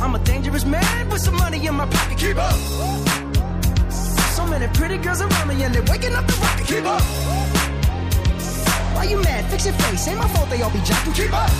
I'm 0.00 0.14
a 0.14 0.18
dangerous 0.20 0.64
man 0.64 1.08
with 1.10 1.20
some 1.20 1.36
money 1.36 1.66
in 1.66 1.74
my 1.74 1.86
pocket. 1.86 2.18
Keep 2.18 2.36
up. 2.36 2.54
So 4.36 4.46
many 4.46 4.68
pretty 4.68 4.98
girls 4.98 5.20
around 5.20 5.48
me 5.48 5.62
and 5.64 5.74
they're 5.74 5.82
waking 5.82 6.14
up 6.14 6.26
the 6.26 6.34
rocket. 6.34 6.66
Keep 6.66 6.84
up. 6.84 7.02
Why 8.94 9.04
you 9.04 9.20
mad? 9.22 9.44
Fix 9.50 9.66
your 9.66 9.74
face. 9.74 10.08
Ain't 10.08 10.18
my 10.18 10.28
fault 10.28 10.48
they 10.50 10.62
all 10.62 10.70
be 10.70 10.80
jacking. 10.80 11.12
Keep 11.12 11.32
up. 11.32 11.50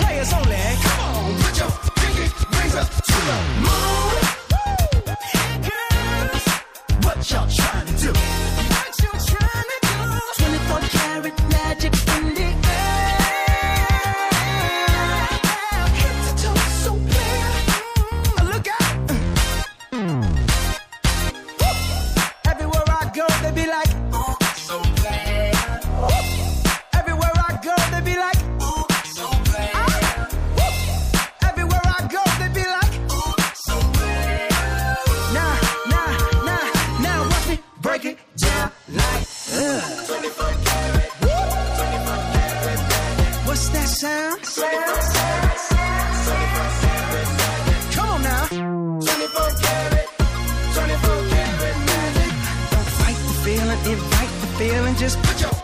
Players 0.00 0.32
only. 0.32 0.56
Come 0.84 1.00
on, 1.00 1.34
put 1.42 1.58
your 1.58 1.70
pinky 1.96 2.26
rings 2.56 2.74
up 2.74 2.88
to 2.88 3.12
the 3.28 3.36
moon. 3.60 4.27
Right, 53.94 54.40
the 54.40 54.46
feeling 54.58 54.94
just 54.96 55.22
put 55.22 55.40
your 55.40 55.57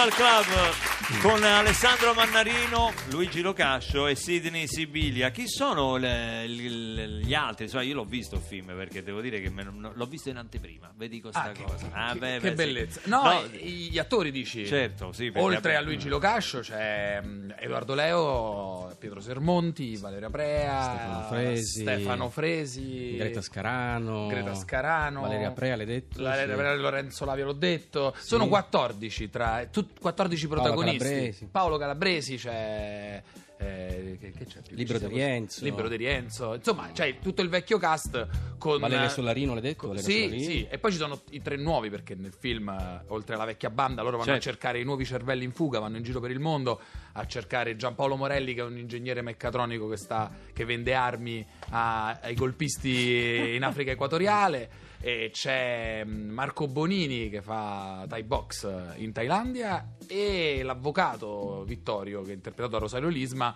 Social 0.00 0.14
Club 0.14 1.20
con 1.20 1.44
Alessandro 1.44 2.14
Mannarino, 2.14 2.90
Luigi 3.10 3.42
Locascio 3.42 4.06
e 4.06 4.14
Sidney 4.14 4.66
Sibilia. 4.66 5.30
Chi 5.30 5.46
sono 5.46 5.96
le- 5.98 6.46
le- 6.46 6.89
gli 7.30 7.34
altri? 7.34 7.64
Insomma, 7.66 7.84
io 7.84 7.94
l'ho 7.94 8.04
visto 8.04 8.34
il 8.34 8.40
film 8.40 8.74
perché 8.74 9.04
devo 9.04 9.20
dire 9.20 9.40
che 9.40 9.50
me 9.50 9.62
lo- 9.62 9.92
l'ho 9.94 10.06
visto 10.06 10.28
in 10.30 10.36
anteprima. 10.36 10.92
Vedi 10.96 11.20
questa 11.20 11.44
Ah, 11.44 11.52
che- 11.52 11.62
cosa. 11.62 11.88
Ah, 11.92 12.12
che, 12.12 12.18
beh, 12.18 12.32
che 12.32 12.40
beh, 12.40 12.48
sì. 12.48 12.54
bellezza. 12.54 13.00
No, 13.04 13.44
gli 13.46 13.98
attori 13.98 14.32
dici? 14.32 14.66
Certo, 14.66 15.12
sì, 15.12 15.30
Oltre 15.36 15.76
a 15.76 15.80
Luigi 15.80 16.08
Locascio 16.08 16.58
c'è 16.60 17.20
mm, 17.24 17.50
Edoardo 17.58 17.94
Leo, 17.94 18.92
Pietro 18.98 19.20
Sermonti, 19.20 19.96
Valeria 19.96 20.28
Prea, 20.28 20.82
Stefano 20.82 21.22
Fresi, 21.28 21.80
Stefano 21.82 22.28
Fresi, 22.30 23.16
Greta 23.16 23.40
Scarano, 23.40 24.26
Greta 24.26 24.54
Scarano, 24.54 25.20
Valeria 25.20 25.52
Prea, 25.52 25.76
l'hai 25.76 25.86
detto? 25.86 26.22
Valeria 26.22 26.54
Sì. 26.54 26.60
Prea, 26.60 26.74
Lorenzo 26.74 27.24
Lavio 27.24 27.44
l'ho 27.44 27.52
detto. 27.52 28.12
Sono 28.18 28.48
14 28.48 29.30
tra 29.30 29.64
tut- 29.70 30.00
14 30.00 30.46
Paolo 30.48 30.62
protagonisti. 30.62 30.98
Calabresi. 30.98 31.48
Paolo 31.50 31.78
Calabresi 31.78 32.36
c'è 32.36 33.22
eh, 33.60 34.16
che, 34.18 34.32
che 34.32 34.46
Ci 34.46 34.58
di 34.74 34.84
Rienzo. 34.84 35.62
Libero 35.64 35.88
di 35.88 35.96
Rienzo. 35.96 36.54
Insomma, 36.54 36.90
c'è 36.92 37.18
tutto 37.18 37.42
il 37.42 37.50
vecchio 37.50 37.76
cast 37.76 38.26
con 38.56 38.80
Valeria 38.80 39.08
Solarino, 39.10 39.52
l'hai 39.52 39.62
detto? 39.62 39.88
Valeria 39.88 40.08
sì, 40.08 40.22
Solarino? 40.22 40.42
sì, 40.50 40.66
e 40.70 40.78
poi 40.78 40.92
ci 40.92 40.96
sono 40.96 41.20
i 41.30 41.42
tre 41.42 41.56
nuovi 41.56 41.90
perché 41.90 42.14
nel 42.14 42.32
film, 42.32 42.70
eh, 42.70 43.02
oltre 43.08 43.34
alla 43.34 43.44
vecchia 43.44 43.68
banda, 43.68 44.00
loro 44.02 44.16
vanno 44.16 44.30
Certo. 44.32 44.48
a 44.48 44.52
cercare 44.52 44.80
i 44.80 44.84
nuovi 44.84 45.04
cervelli 45.04 45.44
in 45.44 45.52
fuga, 45.52 45.78
vanno 45.78 45.98
in 45.98 46.02
giro 46.02 46.20
per 46.20 46.30
il 46.30 46.40
mondo 46.40 46.80
a 47.12 47.26
cercare 47.26 47.76
Giampaolo 47.76 48.16
Morelli, 48.16 48.54
che 48.54 48.60
è 48.60 48.64
un 48.64 48.78
ingegnere 48.78 49.20
meccatronico 49.20 49.88
che, 49.88 49.96
sta, 49.98 50.30
che 50.54 50.64
vende 50.64 50.94
armi 50.94 51.44
a- 51.70 52.18
ai 52.22 52.34
golpisti 52.34 53.52
in 53.54 53.62
Africa 53.62 53.90
equatoriale. 53.90 54.88
E 55.02 55.30
c'è 55.32 56.02
mm, 56.04 56.30
Marco 56.30 56.66
Bonini 56.66 57.30
che 57.30 57.40
fa 57.40 58.04
Thai 58.06 58.22
box 58.22 58.64
eh, 58.64 59.02
in 59.02 59.12
Thailandia 59.12 59.96
e 60.06 60.60
l'avvocato 60.62 61.64
Vittorio 61.64 62.22
che 62.22 62.32
è 62.32 62.34
interpretato 62.34 62.74
da 62.74 62.80
Rosario 62.80 63.08
Lisma 63.08 63.54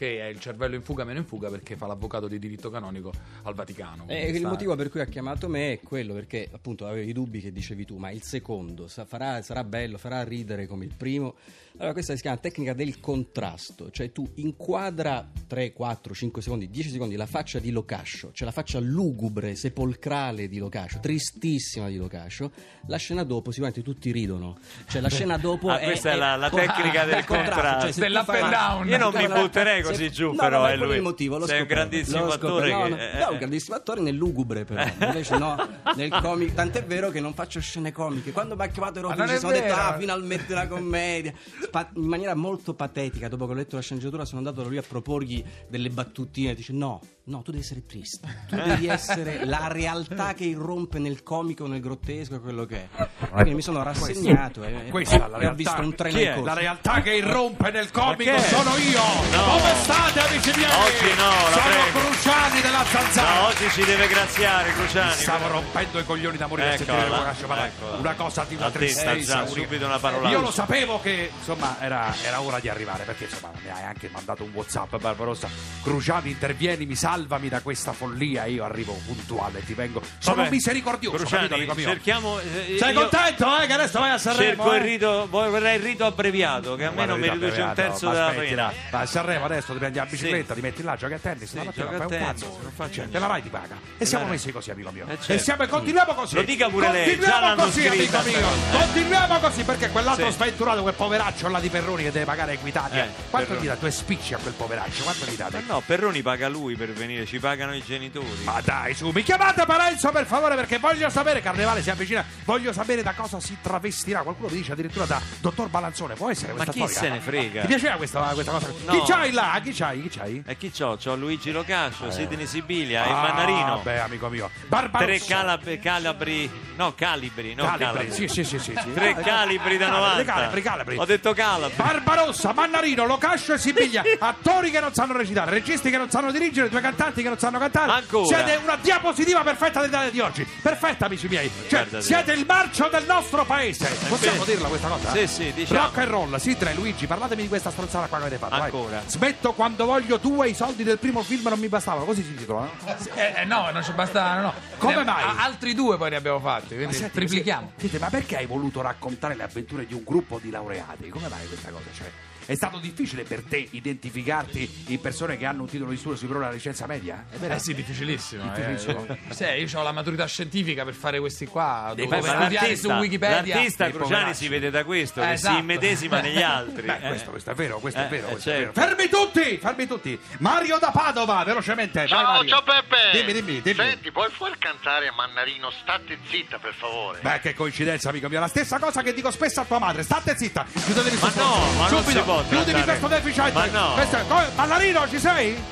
che 0.00 0.18
è 0.18 0.24
il 0.28 0.40
cervello 0.40 0.76
in 0.76 0.82
fuga 0.82 1.04
meno 1.04 1.18
in 1.18 1.26
fuga 1.26 1.50
perché 1.50 1.76
fa 1.76 1.86
l'avvocato 1.86 2.26
di 2.26 2.38
diritto 2.38 2.70
canonico 2.70 3.12
al 3.42 3.52
Vaticano. 3.52 4.04
Eh, 4.08 4.30
il 4.30 4.46
motivo 4.46 4.74
per 4.74 4.88
cui 4.88 5.00
ha 5.00 5.04
chiamato 5.04 5.46
me 5.46 5.72
è 5.72 5.80
quello 5.80 6.14
perché 6.14 6.48
appunto 6.50 6.86
avevi 6.86 7.10
i 7.10 7.12
dubbi 7.12 7.42
che 7.42 7.52
dicevi 7.52 7.84
tu, 7.84 7.98
ma 7.98 8.10
il 8.10 8.22
secondo 8.22 8.88
sa- 8.88 9.04
farà- 9.04 9.42
sarà 9.42 9.62
bello, 9.62 9.98
farà 9.98 10.22
ridere 10.24 10.66
come 10.66 10.86
il 10.86 10.94
primo. 10.96 11.34
Allora 11.76 11.92
questa 11.92 12.14
si 12.16 12.22
chiama 12.22 12.38
tecnica 12.38 12.72
del 12.72 12.98
contrasto, 12.98 13.90
cioè 13.90 14.10
tu 14.10 14.26
inquadra 14.36 15.30
3, 15.46 15.72
4, 15.72 16.14
5 16.14 16.42
secondi, 16.42 16.68
10 16.70 16.90
secondi 16.90 17.16
la 17.16 17.26
faccia 17.26 17.58
di 17.58 17.70
Locascio, 17.70 18.30
cioè 18.32 18.46
la 18.46 18.52
faccia 18.52 18.78
lugubre, 18.80 19.54
sepolcrale 19.54 20.48
di 20.48 20.58
Locascio, 20.58 20.98
tristissima 21.00 21.88
di 21.88 21.96
Locascio, 21.96 22.50
la 22.86 22.96
scena 22.96 23.22
dopo 23.22 23.50
sicuramente 23.50 23.82
tutti 23.82 24.10
ridono, 24.12 24.58
cioè 24.88 25.00
la 25.00 25.08
scena 25.08 25.36
dopo 25.38 25.68
Ah, 25.70 25.78
è... 25.78 25.84
questa 25.84 26.12
è 26.12 26.16
la- 26.16 26.36
la 26.36 26.50
con- 26.50 26.60
tecnica 26.60 27.04
del 27.06 27.24
contrasto. 27.24 27.80
cioè, 27.82 27.92
se 27.92 28.00
tu 28.00 28.06
Dell'up 28.06 28.28
and 28.30 28.50
down. 28.50 28.88
Io 28.88 28.98
non 28.98 29.12
mi 29.14 29.26
butterei 29.28 29.82
se- 29.82 29.88
così 29.90 30.10
giù, 30.10 30.30
no, 30.30 30.36
però, 30.36 30.60
no, 30.60 30.66
è 30.68 30.76
lui. 30.76 30.96
il 30.96 31.02
motivo. 31.02 31.38
Lo 31.38 31.46
Sei 31.46 31.60
un 31.60 31.66
grandissimo 31.66 32.24
l'ho 32.26 32.32
attore 32.32 32.66
che- 32.68 32.72
No, 32.74 32.88
no, 32.88 32.96
eh, 32.96 33.10
no, 33.18 33.28
eh. 33.28 33.32
un 33.32 33.38
grandissimo 33.38 33.76
attore 33.76 34.00
nel 34.00 34.14
lugubre, 34.14 34.64
però. 34.64 34.82
Invece 35.00 35.38
no, 35.38 35.68
nel 35.96 36.10
comico. 36.22 36.54
Tant'è 36.54 36.84
vero 36.84 37.10
che 37.10 37.20
non 37.20 37.34
faccio 37.34 37.60
scene 37.60 37.92
comiche. 37.92 38.32
Quando 38.32 38.56
mi 38.56 38.62
ha 38.62 38.66
chiamato 38.68 38.98
ero 38.98 39.08
Ma 39.08 39.14
non 39.14 39.26
felice, 39.26 39.46
è 39.46 39.48
ho 39.48 39.52
detto, 39.52 39.74
ah, 39.74 39.96
finalmente 39.98 40.52
una 40.52 40.66
commedia. 40.66 41.32
Spa- 41.62 41.90
in 41.94 42.04
maniera 42.06 42.34
molto 42.34 42.74
patetica, 42.74 43.28
dopo 43.28 43.46
che 43.46 43.52
ho 43.52 43.54
letto 43.54 43.76
la 43.76 43.82
sceneggiatura, 43.82 44.24
sono 44.24 44.38
andato 44.38 44.62
da 44.62 44.68
lui 44.68 44.78
a 44.78 44.82
proporgli 44.86 45.44
delle 45.68 45.90
battutine. 45.90 46.54
Dice, 46.54 46.72
no, 46.72 47.00
no, 47.24 47.42
tu 47.42 47.50
devi 47.50 47.62
essere 47.62 47.84
triste. 47.86 48.44
Tu 48.48 48.56
devi 48.56 48.86
essere 48.88 49.44
la 49.44 49.68
realtà 49.70 50.34
che 50.34 50.44
irrompe 50.44 50.98
nel 50.98 51.22
comico, 51.22 51.66
nel 51.66 51.80
grottesco, 51.80 52.40
quello 52.40 52.64
che 52.64 52.88
è. 52.94 53.08
Quindi 53.30 53.54
mi 53.54 53.62
sono 53.62 53.82
rassegnato 53.82 54.62
e, 54.62 54.88
Questa 54.90 55.16
è 55.16 55.18
la 55.18 55.24
e 55.26 55.28
ho 55.28 55.38
realtà. 55.38 55.54
visto 55.56 55.80
un 55.80 55.94
treno 55.94 56.16
Chi 56.16 56.22
in 56.22 56.28
è? 56.28 56.34
corsa. 56.34 56.54
La 56.54 56.60
realtà 56.60 57.00
che 57.02 57.14
irrompe 57.14 57.70
nel 57.70 57.90
comico 57.90 58.38
sono 58.38 58.76
io! 58.76 58.98
No. 59.36 59.44
Come 59.58 59.74
state 59.80 60.20
amici 60.20 60.52
miei? 60.56 60.70
Oggi 60.70 61.14
no, 61.16 61.28
la 61.30 61.50
Sono 61.50 61.64
prego. 61.64 61.98
Cruciani 62.00 62.60
della 62.60 62.84
zanzara! 62.84 63.34
No, 63.34 63.46
oggi 63.46 63.70
ci 63.70 63.84
deve 63.84 64.06
graziare, 64.08 64.72
Cruciani. 64.72 65.12
Stavo 65.12 65.48
rompendo 65.48 65.98
i 65.98 66.04
coglioni 66.04 66.36
da 66.36 66.46
morire 66.46 66.68
a 66.70 66.72
Eccola, 66.74 67.06
Locascio 67.08 67.46
parlare. 67.46 67.72
Una 67.98 68.14
cosa 68.14 68.44
di 68.48 68.54
una 68.54 68.66
A 68.66 68.70
tristezza. 68.70 69.46
subito 69.46 69.84
una 69.86 69.98
parola. 69.98 70.28
Io 70.28 70.40
lo 70.40 70.50
sapevo 70.50 71.00
che 71.00 71.30
insomma 71.36 71.76
era, 71.80 72.14
era 72.24 72.40
ora 72.40 72.58
di 72.58 72.68
arrivare 72.68 73.04
perché 73.04 73.24
insomma 73.24 73.50
mi 73.62 73.70
hai 73.70 73.82
anche 73.84 74.08
mandato 74.12 74.44
un 74.44 74.50
whatsapp 74.52 74.96
Barbarossa 74.96 75.48
Cruciani 75.82 76.30
intervieni 76.30 76.86
mi 76.86 76.94
salvami 76.94 77.48
da 77.48 77.60
questa 77.60 77.92
follia 77.92 78.44
io 78.44 78.64
arrivo 78.64 78.92
puntuale 79.06 79.64
ti 79.64 79.74
vengo 79.74 80.00
sono 80.18 80.36
Vabbè, 80.36 80.50
misericordioso 80.50 81.16
capito, 81.16 81.36
Cruciani, 81.36 81.54
amico 81.54 81.74
mio? 81.74 81.88
cerchiamo. 81.88 82.38
eh, 82.40 82.76
sei 82.78 82.92
io 82.92 83.00
contento 83.00 83.58
eh 83.60 83.66
che 83.66 83.72
adesso 83.72 83.98
vai 84.00 84.10
a 84.10 84.18
Sanremo 84.18 84.62
Cerco 84.64 84.72
eh? 84.72 84.76
il 84.76 84.82
rito, 84.82 85.26
vorrei 85.30 85.76
il 85.76 85.82
rito 85.82 86.04
abbreviato, 86.06 86.76
che 86.76 86.84
almeno 86.84 87.16
mi 87.16 87.26
Guarda, 87.26 87.44
riduce 87.46 87.62
un 87.62 87.72
terzo 87.74 88.10
della 88.10 88.30
pena. 88.30 88.72
Ma 88.90 88.98
a 89.00 89.06
Sanremo 89.06 89.44
adesso 89.44 89.69
ti 89.72 89.78
prendi 89.78 89.98
la 89.98 90.04
bicicletta, 90.06 90.54
ti 90.54 90.60
metti 90.60 90.82
là, 90.82 90.96
giochi 90.96 91.12
a 91.14 91.18
tennis, 91.18 91.52
la 91.54 91.64
mattina 91.64 91.86
fai 91.86 92.00
un 92.00 92.08
cazzo. 92.08 92.58
non 92.62 92.72
faccio 92.74 92.88
Cioè, 92.90 92.96
niente. 92.96 93.12
te 93.12 93.18
la 93.18 93.26
vai 93.26 93.42
ti 93.42 93.48
paga. 93.48 93.76
E 93.98 94.04
siamo 94.04 94.24
la- 94.24 94.30
messi 94.30 94.52
così, 94.52 94.70
amico 94.70 94.90
mio. 94.90 95.06
Eh, 95.08 95.12
E 95.14 95.18
certo. 95.20 95.42
siamo, 95.42 95.66
continuiamo 95.66 96.14
così. 96.14 96.34
Lo 96.34 96.42
dica 96.42 96.68
pure 96.68 96.90
lei, 96.92 97.18
già 97.18 97.30
Continuiamo 97.40 97.62
così, 97.62 97.86
amico 97.86 98.18
mio. 98.24 98.38
eh. 98.38 98.78
Continuiamo 98.78 99.38
così 99.38 99.62
perché 99.64 99.90
quell'altro 99.90 100.26
Sì. 100.30 100.32
sventurato, 100.36 100.82
quel 100.82 100.94
poveraccio 100.94 101.48
là 101.48 101.60
di 101.60 101.68
Perroni 101.68 102.02
che 102.04 102.12
deve 102.12 102.24
pagare 102.24 102.52
Equitalia. 102.52 103.04
Eh, 103.04 103.08
Quanto 103.30 103.48
Perroni. 103.48 103.66
gli 103.66 103.68
dà? 103.70 103.76
Due 103.76 103.90
spicci 103.90 104.34
a 104.34 104.38
quel 104.38 104.52
poveraccio, 104.54 105.02
quanto 105.02 105.24
gli 105.26 105.36
Ma 105.38 105.48
date? 105.48 105.64
no, 105.66 105.82
Perroni 105.84 106.22
paga 106.22 106.48
lui 106.48 106.76
per 106.76 106.90
venire, 106.92 107.26
ci 107.26 107.38
pagano 107.38 107.74
i 107.74 107.82
genitori. 107.84 108.26
Ma 108.44 108.60
dai, 108.62 108.94
su, 108.94 109.10
mi 109.10 109.22
chiamate 109.22 109.64
Parenzo 109.66 110.10
per 110.10 110.26
favore 110.26 110.54
perché 110.54 110.78
voglio 110.78 111.08
sapere, 111.10 111.40
Carnevale 111.40 111.82
si 111.82 111.90
avvicina, 111.90 112.24
voglio 112.44 112.72
sapere 112.72 113.02
da 113.02 113.12
cosa 113.12 113.40
si 113.40 113.56
travestirà. 113.60 114.20
Qualcuno 114.22 114.48
mi 114.48 114.56
dice 114.56 114.72
addirittura 114.72 115.04
da 115.04 115.20
Dottor 115.40 115.68
Balanzone, 115.68 116.14
può 116.14 116.30
essere 116.30 116.48
Ma 116.52 116.64
questa 116.64 116.72
chi 116.72 116.78
storica? 116.80 117.00
se 117.00 117.08
ne 117.08 117.20
frega? 117.20 117.60
Ti 117.62 117.66
piaceva 117.66 117.96
questa, 117.96 118.20
questa 118.32 118.52
cosa? 118.52 118.66
No. 118.86 118.92
Chi 118.92 119.12
c'hai 119.12 119.30
là? 119.32 119.49
Chi 119.62 119.72
c'hai? 119.72 120.02
Chi 120.02 120.08
c'hai? 120.18 120.42
E 120.46 120.56
chi 120.56 120.70
c'ho? 120.70 120.96
C'ho 120.96 121.16
Luigi 121.16 121.50
Locascio, 121.50 122.10
Sidney 122.10 122.46
Sibilia 122.46 123.04
e 123.04 123.10
Ah, 123.10 123.14
Mannarino. 123.14 123.80
Beh, 123.82 124.00
amico 124.00 124.28
mio. 124.28 124.50
Tre 124.54 124.66
Barbarossa. 124.68 125.24
calab- 125.26 125.78
calabri, 125.80 126.50
no, 126.76 126.94
calibri, 126.94 127.54
no 127.54 127.64
Calibri, 127.64 127.84
calabri. 127.84 128.12
sì, 128.12 128.28
sì, 128.28 128.44
sì, 128.44 128.58
sì, 128.58 128.74
sì. 128.82 128.92
Tre 128.94 129.10
Ah, 129.10 129.14
calibri 129.14 129.76
da 129.76 129.86
calibri, 129.86 130.24
90. 130.24 130.32
Calibri, 130.32 130.62
calibri. 130.62 130.96
Ho 130.98 131.04
detto 131.04 131.32
calabri. 131.32 131.74
Barbarossa, 131.76 132.52
Mannarino, 132.52 133.04
Locascio 133.06 133.52
e 133.54 133.58
Sibiglia, 133.58 134.02
attori 134.18 134.70
che 134.70 134.80
non 134.80 134.92
sanno 134.94 135.12
recitare, 135.16 135.50
registi 135.50 135.90
che 135.90 135.96
non 135.96 136.10
sanno 136.10 136.30
dirigere, 136.30 136.68
due 136.68 136.80
cantanti 136.80 137.22
che 137.22 137.28
non 137.28 137.38
sanno 137.38 137.58
cantare. 137.58 137.90
Ancora. 137.92 138.26
Siete 138.26 138.60
una 138.62 138.76
diapositiva 138.76 139.42
perfetta 139.42 139.80
dell'Italia 139.80 140.10
di 140.10 140.20
oggi. 140.20 140.46
Perfetta, 140.62 141.06
amici 141.06 141.28
miei. 141.28 141.48
Cioè, 141.68 141.80
Guardate. 141.80 142.02
siete 142.02 142.32
il 142.32 142.44
marcio 142.46 142.88
del 142.88 143.04
nostro 143.06 143.44
paese. 143.44 143.88
Possiamo 144.08 144.44
vero. 144.44 144.50
dirla 144.52 144.68
questa 144.68 144.88
cosa? 144.88 145.10
Sì, 145.12 145.26
sì, 145.26 145.52
diciamo. 145.52 145.80
Rock 145.80 145.98
and 145.98 146.08
roll, 146.08 146.36
Sidra 146.36 146.70
e 146.70 146.74
Luigi, 146.74 147.06
parlatemi 147.06 147.42
di 147.42 147.48
questa 147.48 147.70
stronzata 147.70 148.06
qua 148.06 148.18
che 148.18 148.24
avete 148.24 148.38
fatto. 148.38 148.56
vai. 148.56 148.64
Ancora. 148.64 149.02
Smetto 149.40 149.54
quando 149.54 149.86
voglio 149.86 150.20
tu 150.20 150.42
e 150.42 150.48
i 150.48 150.54
soldi 150.54 150.84
del 150.84 150.98
primo 150.98 151.22
film 151.22 151.48
non 151.48 151.58
mi 151.58 151.68
bastavano, 151.68 152.04
così 152.04 152.22
si 152.22 152.28
intitola, 152.28 152.60
no? 152.64 152.70
Eh, 153.14 153.32
eh, 153.38 153.44
no, 153.46 153.70
non 153.70 153.82
ci 153.82 153.92
bastano, 153.92 154.42
no. 154.42 154.54
Come 154.76 155.02
mai? 155.02 155.22
a- 155.22 155.42
altri 155.44 155.72
due 155.72 155.96
poi 155.96 156.10
ne 156.10 156.16
abbiamo 156.16 156.40
fatti, 156.40 156.74
quindi 156.74 156.92
Senti, 156.94 157.12
triplichiamo. 157.14 157.72
Senti, 157.76 157.96
ma 157.96 158.10
perché 158.10 158.36
hai 158.36 158.44
voluto 158.44 158.82
raccontare 158.82 159.34
le 159.34 159.42
avventure 159.42 159.86
di 159.86 159.94
un 159.94 160.02
gruppo 160.04 160.38
di 160.38 160.50
laureati? 160.50 161.08
Come 161.08 161.28
mai 161.28 161.46
questa 161.48 161.70
cosa? 161.70 161.84
Cioè, 161.90 162.10
è 162.50 162.56
stato 162.56 162.78
difficile 162.78 163.22
per 163.22 163.42
te 163.48 163.68
identificarti 163.70 164.84
in 164.88 165.00
persone 165.00 165.36
che 165.36 165.46
hanno 165.46 165.62
un 165.62 165.68
titolo 165.68 165.90
di 165.90 165.96
studio 165.96 166.16
superiore 166.16 166.46
alla 166.46 166.54
licenza 166.54 166.86
media? 166.86 167.24
Vero? 167.38 167.54
Eh 167.54 167.58
sì, 167.60 167.74
difficilissimo. 167.74 168.42
Difficilissimo. 168.42 169.06
Eh, 169.06 169.18
sì, 169.34 169.44
io 169.44 169.78
ho 169.78 169.82
la 169.84 169.92
maturità 169.92 170.26
scientifica 170.26 170.84
per 170.84 170.94
fare 170.94 171.20
questi 171.20 171.46
qua. 171.46 171.92
Devi 171.94 172.08
Devo 172.08 172.22
studiare 172.26 172.76
su 172.76 172.90
Wikipedia. 172.90 173.54
l'artista 173.54 173.88
Cruciani 173.90 174.34
si 174.34 174.48
vede 174.48 174.70
da 174.70 174.82
questo, 174.84 175.22
Eh, 175.22 175.26
che 175.26 175.32
esatto. 175.34 175.54
si 175.54 175.60
immedesima 175.60 176.20
negli 176.20 176.42
altri. 176.42 176.82
Beh, 176.86 176.96
eh. 176.96 177.08
questo, 177.08 177.30
questo 177.30 177.50
è 177.50 177.54
vero, 177.54 177.78
questo 177.78 178.00
Eh, 178.00 178.06
è 178.06 178.08
vero. 178.08 178.26
eh, 178.26 178.30
questo 178.32 178.50
è 178.50 178.52
vero. 178.58 178.72
certo. 178.72 178.80
Fermi 178.96 179.08
tutti, 179.08 179.58
fermi 179.58 179.86
tutti. 179.86 180.18
Mario 180.38 180.78
da 180.78 180.90
Padova, 180.90 181.44
velocemente. 181.44 181.98
vai, 182.00 182.08
Ciao, 182.08 182.22
Mario. 182.22 182.48
ciao 182.48 182.62
Peppe! 182.64 182.96
Dimmi, 183.12 183.32
dimmi, 183.32 183.60
dimmi. 183.60 183.76
Senti, 183.76 184.10
puoi 184.10 184.28
far 184.30 184.58
cantare 184.58 185.06
a 185.06 185.12
Mannarino 185.12 185.70
State 185.70 186.18
zitta, 186.28 186.58
per 186.58 186.74
favore? 186.74 187.20
Beh, 187.22 187.38
che 187.40 187.54
coincidenza, 187.54 188.08
amico 188.08 188.28
mio. 188.28 188.40
La 188.40 188.48
stessa 188.48 188.78
cosa 188.78 189.02
che 189.02 189.12
dico 189.14 189.30
spesso 189.30 189.60
a 189.60 189.64
tua 189.64 189.78
madre. 189.78 190.02
State 190.02 190.36
zitta. 190.36 190.66
Chiudetevi 190.84 191.16
Ma 191.20 191.32
no, 191.36 191.54
ma 191.76 191.88
non 191.90 192.02
Subito. 192.02 192.10
si 192.18 192.24
può 192.24 192.39
Chiudimi 192.48 192.82
trattare- 192.82 192.98
questo 192.98 193.06
deficit. 193.08 193.52
Ma 193.52 193.66
no. 193.66 193.92
Questo 193.94 194.18
come- 194.28 194.48
Ballarino, 194.54 195.08
ci 195.08 195.18
sei? 195.18 195.62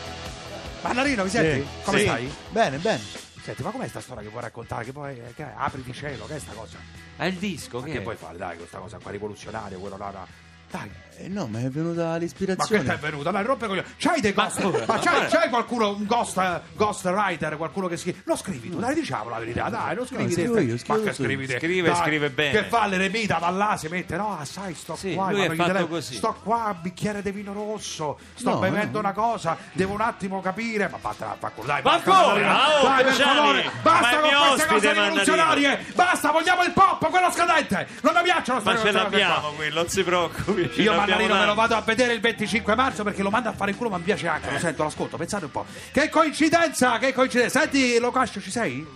Ballarino, 0.80 1.24
mi 1.24 1.28
senti? 1.30 1.60
Sì, 1.60 1.66
Come 1.84 1.98
sì. 1.98 2.04
stai? 2.04 2.34
Bene, 2.50 2.78
bene. 2.78 3.00
Senti, 3.42 3.62
ma 3.62 3.70
com'è 3.70 3.88
sta 3.88 4.00
storia 4.00 4.22
che 4.22 4.28
vuoi 4.28 4.42
raccontare? 4.42 4.84
Che 4.84 4.92
poi 4.92 5.18
eh, 5.18 5.32
che 5.34 5.42
è? 5.44 5.52
apri 5.56 5.82
di 5.82 5.92
cielo, 5.92 6.26
che 6.26 6.36
è 6.36 6.38
sta 6.38 6.52
cosa? 6.52 6.76
È 7.16 7.24
il 7.24 7.34
disco, 7.36 7.78
Ma 7.80 7.86
che 7.86 7.92
che 7.92 8.00
puoi 8.02 8.16
fare? 8.16 8.36
Dai, 8.36 8.56
questa 8.56 8.78
cosa 8.78 8.98
qua 8.98 9.10
rivoluzionaria, 9.10 9.78
quello 9.78 9.96
là. 9.96 10.10
là. 10.10 10.26
Dai. 10.70 10.90
Eh, 11.20 11.26
no, 11.26 11.48
ma 11.48 11.58
è 11.58 11.68
venuta 11.68 12.04
Ma 12.04 12.12
che 12.14 12.18
l'ispirazione. 12.20 12.84
ti 12.84 12.90
è 12.90 12.96
venuto? 12.98 13.30
Dai, 13.32 13.42
rompe 13.44 13.66
coglioni. 13.66 13.86
C'hai 13.96 14.20
dei 14.20 14.32
ghost? 14.32 14.62
Ma- 14.62 14.84
Ma, 14.86 14.98
c'hai, 15.00 15.26
c'hai 15.28 15.48
qualcuno, 15.48 15.90
un 15.90 16.06
ghost, 16.06 16.60
ghost 16.74 17.04
writer, 17.06 17.56
qualcuno 17.56 17.88
che 17.88 17.96
scrive? 17.96 18.20
Lo 18.24 18.36
scrivi 18.36 18.70
tu, 18.70 18.78
dai, 18.78 18.94
diciamo 18.94 19.28
la 19.28 19.38
verità, 19.40 19.68
dai, 19.68 19.96
non 19.96 20.06
scrivi 20.06 20.22
No, 20.22 20.28
te. 20.28 20.34
scrivo 20.34 20.58
io, 20.60 20.76
Ma 20.86 21.00
che 21.02 21.12
scrivi 21.12 21.46
te? 21.48 21.58
Scrive, 21.58 21.88
Dai, 21.90 21.96
scrive 21.96 22.30
bene. 22.30 22.50
Che 22.60 22.68
fa 22.68 22.86
l'eremita, 22.86 23.38
va 23.38 23.50
là, 23.50 23.76
si 23.76 23.88
mette, 23.88 24.16
no, 24.16 24.38
sai, 24.44 24.74
sto 24.74 24.94
Sì, 24.94 25.14
qua, 25.14 25.30
lui 25.32 25.42
è 25.42 25.48
ma 25.48 25.54
fatto 25.56 25.72
tele- 25.72 25.88
così. 25.88 26.14
sto 26.14 26.36
qua, 26.40 26.76
bicchiere 26.80 27.20
di 27.20 27.32
vino 27.32 27.52
rosso, 27.52 28.18
sto 28.34 28.50
No, 28.50 28.58
bevendo 28.58 29.00
no. 29.00 29.08
una 29.08 29.12
cosa, 29.12 29.56
devo 29.72 29.94
un 29.94 30.00
attimo 30.00 30.40
capire, 30.40 30.88
ma 30.88 30.98
vattene 31.00 31.32
a 31.32 31.36
fa 31.36 31.48
culo, 31.50 31.66
dai, 31.66 31.82
Ma 31.82 31.90
basta, 31.90 32.14
ancora? 32.16 32.40
Mannarino. 32.46 32.78
Oh, 32.78 32.82
dai, 32.84 33.02
per 33.04 33.12
favore, 33.14 33.64
ma 33.64 33.70
basta 33.82 34.20
con 34.20 34.30
queste 34.50 34.66
cose 34.68 34.92
rivoluzionarie, 34.92 35.84
basta, 35.96 36.30
vogliamo 36.30 36.62
il 36.62 36.70
pop, 36.70 37.08
quello 37.10 37.30
scadente, 37.32 37.88
non 38.02 38.14
mi 38.14 38.22
piacciono 38.22 38.60
Ma 38.62 38.70
queste 38.70 38.86
ce 38.86 38.92
l'abbiamo 38.92 39.48
qui, 39.56 39.68
non 39.72 39.88
si 39.88 40.02
preoccupi. 40.04 40.70
Io 40.80 40.92
Mannarino 41.08 41.38
me 41.38 41.46
lo 41.46 41.54
vado 41.54 41.74
a 41.74 41.80
vedere 41.80 42.12
il 42.12 42.20
25 42.20 42.74
marzo 42.74 43.02
perché 43.02 43.22
lo 43.22 43.30
manda 43.30 43.50
a 43.50 43.52
fare 43.52 43.70
in 43.70 43.76
culo, 43.76 43.90
ma 43.90 43.98
mi 43.98 44.04
piace 44.04 44.28
anche, 44.28 44.50
lo 44.50 44.58
sento, 44.58 44.82
l'ascolto, 44.82 45.16
pensate 45.16 45.46
un 45.46 45.50
po'. 45.50 45.64
Che 45.92 46.08
coincidenza, 46.08 46.98
che 46.98 47.12
coincidenza. 47.12 47.60
Senti, 47.60 47.98
Locascio, 47.98 48.40
ci 48.40 48.50
sei? 48.50 48.86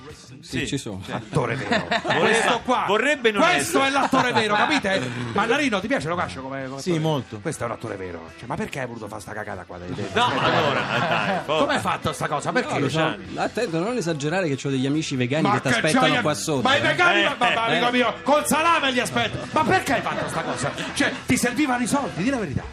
Sì, 0.42 0.66
ci 0.66 0.76
sono. 0.76 1.00
Attore 1.11 1.55
vero. 1.55 1.87
Questo 2.18 2.61
qua. 2.64 2.85
vorrebbe 2.87 3.31
non 3.31 3.42
Questo 3.42 3.78
essere. 3.83 3.87
è 3.87 3.90
l'attore 4.00 4.33
vero, 4.33 4.55
capite? 4.55 5.00
Mannarino, 5.33 5.81
ti 5.81 5.87
piace 5.87 6.09
Locascio 6.09 6.42
come, 6.42 6.66
come 6.68 6.81
Sì, 6.81 6.90
attore? 6.90 7.02
molto. 7.05 7.38
Questo 7.40 7.62
è 7.62 7.66
un 7.66 7.72
attore 7.72 7.96
vero. 7.96 8.31
Cioè, 8.38 8.46
ma 8.48 8.57
perché 8.57 8.81
hai 8.81 8.87
voluto 8.87 9.07
fare 9.09 9.20
sta 9.20 9.33
cagata 9.33 9.64
qua? 9.64 9.78
Dai, 9.78 9.88
dai, 9.94 10.07
No, 10.12 10.26
ma 10.35 10.40
dai. 10.48 10.57
allora, 10.57 10.81
eh, 10.96 10.98
dai. 11.46 11.59
Come 11.59 11.74
hai 11.74 11.81
fatto 11.81 12.12
sta 12.12 12.26
cosa? 12.28 12.52
Perché? 12.52 12.72
No, 12.72 12.78
lo 12.81 12.88
so. 12.88 12.98
Cruciani. 12.98 13.37
Attento, 13.37 13.78
non 13.78 13.96
esagerare 13.96 14.48
che 14.55 14.66
ho 14.66 14.70
degli 14.70 14.87
amici 14.87 15.16
vegani 15.16 15.50
che 15.50 15.61
ti 15.61 15.68
aspettano 15.68 16.20
qua 16.20 16.35
sotto. 16.35 16.62
Ma 16.62 16.74
i 16.74 16.78
eh. 16.78 16.81
vegani, 16.83 17.20
Eh, 17.22 17.24
ma, 17.24 17.35
ma- 17.38 17.55
ma, 17.55 17.66
eh. 17.68 17.76
amico 17.76 17.90
mio, 17.92 18.14
col 18.22 18.46
salame 18.46 18.90
li 18.90 19.00
aspetto. 19.00 19.38
Ma 19.52 19.62
perché 19.62 19.92
hai 19.94 20.00
fatto 20.02 20.28
sta 20.28 20.42
cosa? 20.42 20.72
Cioè, 20.94 21.12
ti 21.26 21.37
servivano 21.37 21.83
i 21.83 21.87
soldi, 21.87 22.22
di 22.22 22.31
la 22.31 22.38
verità. 22.38 22.64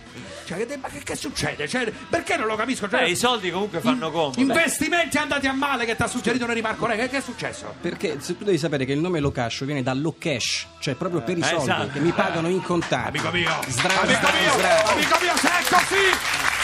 Cioè, 0.50 0.66
che, 0.66 0.78
ma 0.78 0.88
che, 0.88 1.04
che 1.04 1.16
succede? 1.16 1.68
Cioè, 1.68 1.92
perché 2.10 2.36
non 2.36 2.48
lo 2.48 2.56
capisco? 2.56 2.90
Cioè, 2.90 3.02
Beh, 3.02 3.10
i 3.10 3.16
soldi 3.16 3.52
comunque 3.52 3.80
fanno 3.82 4.10
comodo. 4.10 4.40
Investimenti 4.40 5.18
andati 5.20 5.46
a 5.46 5.54
male 5.54 5.86
che 5.86 5.96
ti 5.96 6.02
ha 6.02 6.08
suggerito 6.08 6.48
Neri 6.48 6.62
Marco 6.62 6.88
Re, 6.88 6.96
che, 6.98 7.08
che 7.10 7.18
è 7.18 7.22
successo? 7.22 7.76
Perché 7.80 8.18
se 8.20 8.36
tu 8.36 8.44
devi 8.44 8.58
sapere 8.58 8.84
che 8.86 8.94
il 8.94 9.00
nome 9.00 9.20
Locascio 9.20 9.66
viene 9.66 9.84
da 9.84 9.94
Locash, 9.94 10.66
cioè 10.80 10.96
proprio 10.96 11.22
per 11.22 11.38
i 11.38 11.42
Eh, 11.42 11.46
soldi 11.46 11.64
esatto. 11.70 11.90
che 11.94 12.00
mi 12.00 12.12
pagano 12.12 12.48
in 12.50 12.62
contanti. 12.64 13.18
Amico 13.20 13.30
mio, 13.32 13.60
Sdra- 13.68 14.02
amico 14.02 14.18
sdra- 14.18 14.32
mio, 14.40 14.52
sdra- 14.54 14.86
amico 14.86 15.18
mio, 15.22 15.38
se 15.38 15.48
è 15.50 15.64
così, 15.70 16.06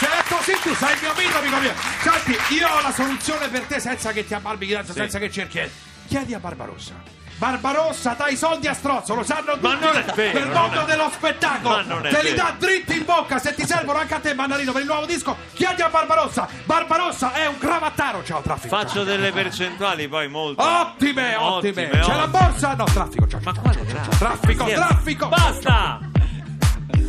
se 0.00 0.06
è 0.06 0.34
così 0.34 0.52
tu 0.62 0.74
sei 0.74 0.92
il 0.92 0.98
mio 1.02 1.10
amico, 1.12 1.38
amico 1.38 1.56
mio. 1.58 1.72
Senti, 2.02 2.54
io 2.54 2.68
ho 2.68 2.80
la 2.80 2.92
soluzione 2.92 3.48
per 3.48 3.62
te 3.66 3.78
senza 3.78 4.10
che 4.10 4.26
ti 4.26 4.34
abbarbi, 4.34 4.76
senza 4.92 5.18
che 5.20 5.30
cerchi. 5.30 5.60
Chiedi 6.08 6.34
a 6.34 6.40
Barbarossa. 6.40 6.94
Barbarossa 7.38 8.14
dà 8.16 8.28
i 8.28 8.36
soldi 8.36 8.66
a 8.66 8.72
strozzo, 8.72 9.14
lo 9.14 9.22
sanno 9.22 9.52
tutti 9.52 9.66
Ma 9.66 9.74
non 9.74 9.96
è 9.96 10.04
vero, 10.14 10.38
nel 10.38 10.48
mondo 10.50 10.82
è- 10.82 10.84
dello 10.86 11.10
spettacolo. 11.12 11.76
Ma 11.76 11.82
non 11.82 12.06
è 12.06 12.10
Te 12.10 12.22
li 12.22 12.34
dà 12.34 12.54
dritti 12.58 12.96
in 12.96 13.04
bocca, 13.04 13.38
se 13.38 13.54
ti 13.54 13.66
servono 13.66 13.98
anche 13.98 14.14
a 14.14 14.20
te, 14.20 14.32
Mannarino, 14.34 14.72
per 14.72 14.80
il 14.80 14.86
nuovo 14.86 15.04
disco, 15.04 15.36
chiedi 15.52 15.82
a 15.82 15.88
Barbarossa. 15.90 16.48
Barbarossa 16.64 17.32
è 17.34 17.46
un 17.46 17.58
cravattaro, 17.58 18.24
ciao 18.24 18.40
traffico. 18.40 18.74
Faccio 18.74 18.94
ciao. 18.94 19.04
delle 19.04 19.32
percentuali 19.32 20.08
poi 20.08 20.28
molto. 20.28 20.62
Ottime, 20.62 21.36
ottime. 21.36 21.84
Ottime, 21.86 22.02
C'è 22.02 22.14
la 22.16 22.26
borsa? 22.26 22.74
No, 22.74 22.84
traffico, 22.84 23.26
ciao. 23.28 23.40
Ma 23.44 23.52
ciao, 23.52 23.62
quale 23.62 23.76
ciao, 23.76 23.86
ciao, 23.86 24.18
traffico? 24.18 24.64
Traffico, 24.64 24.66
Sì, 24.66 24.72
traffico. 24.74 25.28
Basta! 25.28 26.00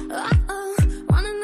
Uh-oh, 0.09 0.75
running 1.07 1.37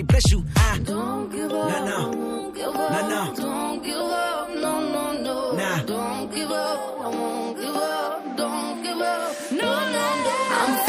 Another 0.00 0.12
bless 0.12 0.32
you. 0.32 0.44
I 0.56 0.78
Don't 0.78 1.30
give 1.30 1.52
up. 1.52 1.68
No, 1.68 1.84
no. 1.84 2.18
Won't 2.18 2.54
give 2.54 2.66
up. 2.68 2.90
No, 2.90 3.08
no. 3.08 3.34
Don't 3.36 3.84
give 3.84 3.96
up. 3.96 4.48
No, 4.54 4.80
no, 4.92 5.22
no. 5.22 5.52
Nah. 5.52 5.82
Don't 5.82 6.34
give 6.34 6.50
up. 6.50 7.00
I 7.00 7.08
won't 7.08 7.56
give 7.58 7.76
up. 7.76 8.36
Don't 8.36 8.82
give 8.82 9.00
up. 9.00 9.52
No, 9.52 9.70
no, 9.96 10.06
no. 10.24 10.36
I'm 10.58 10.79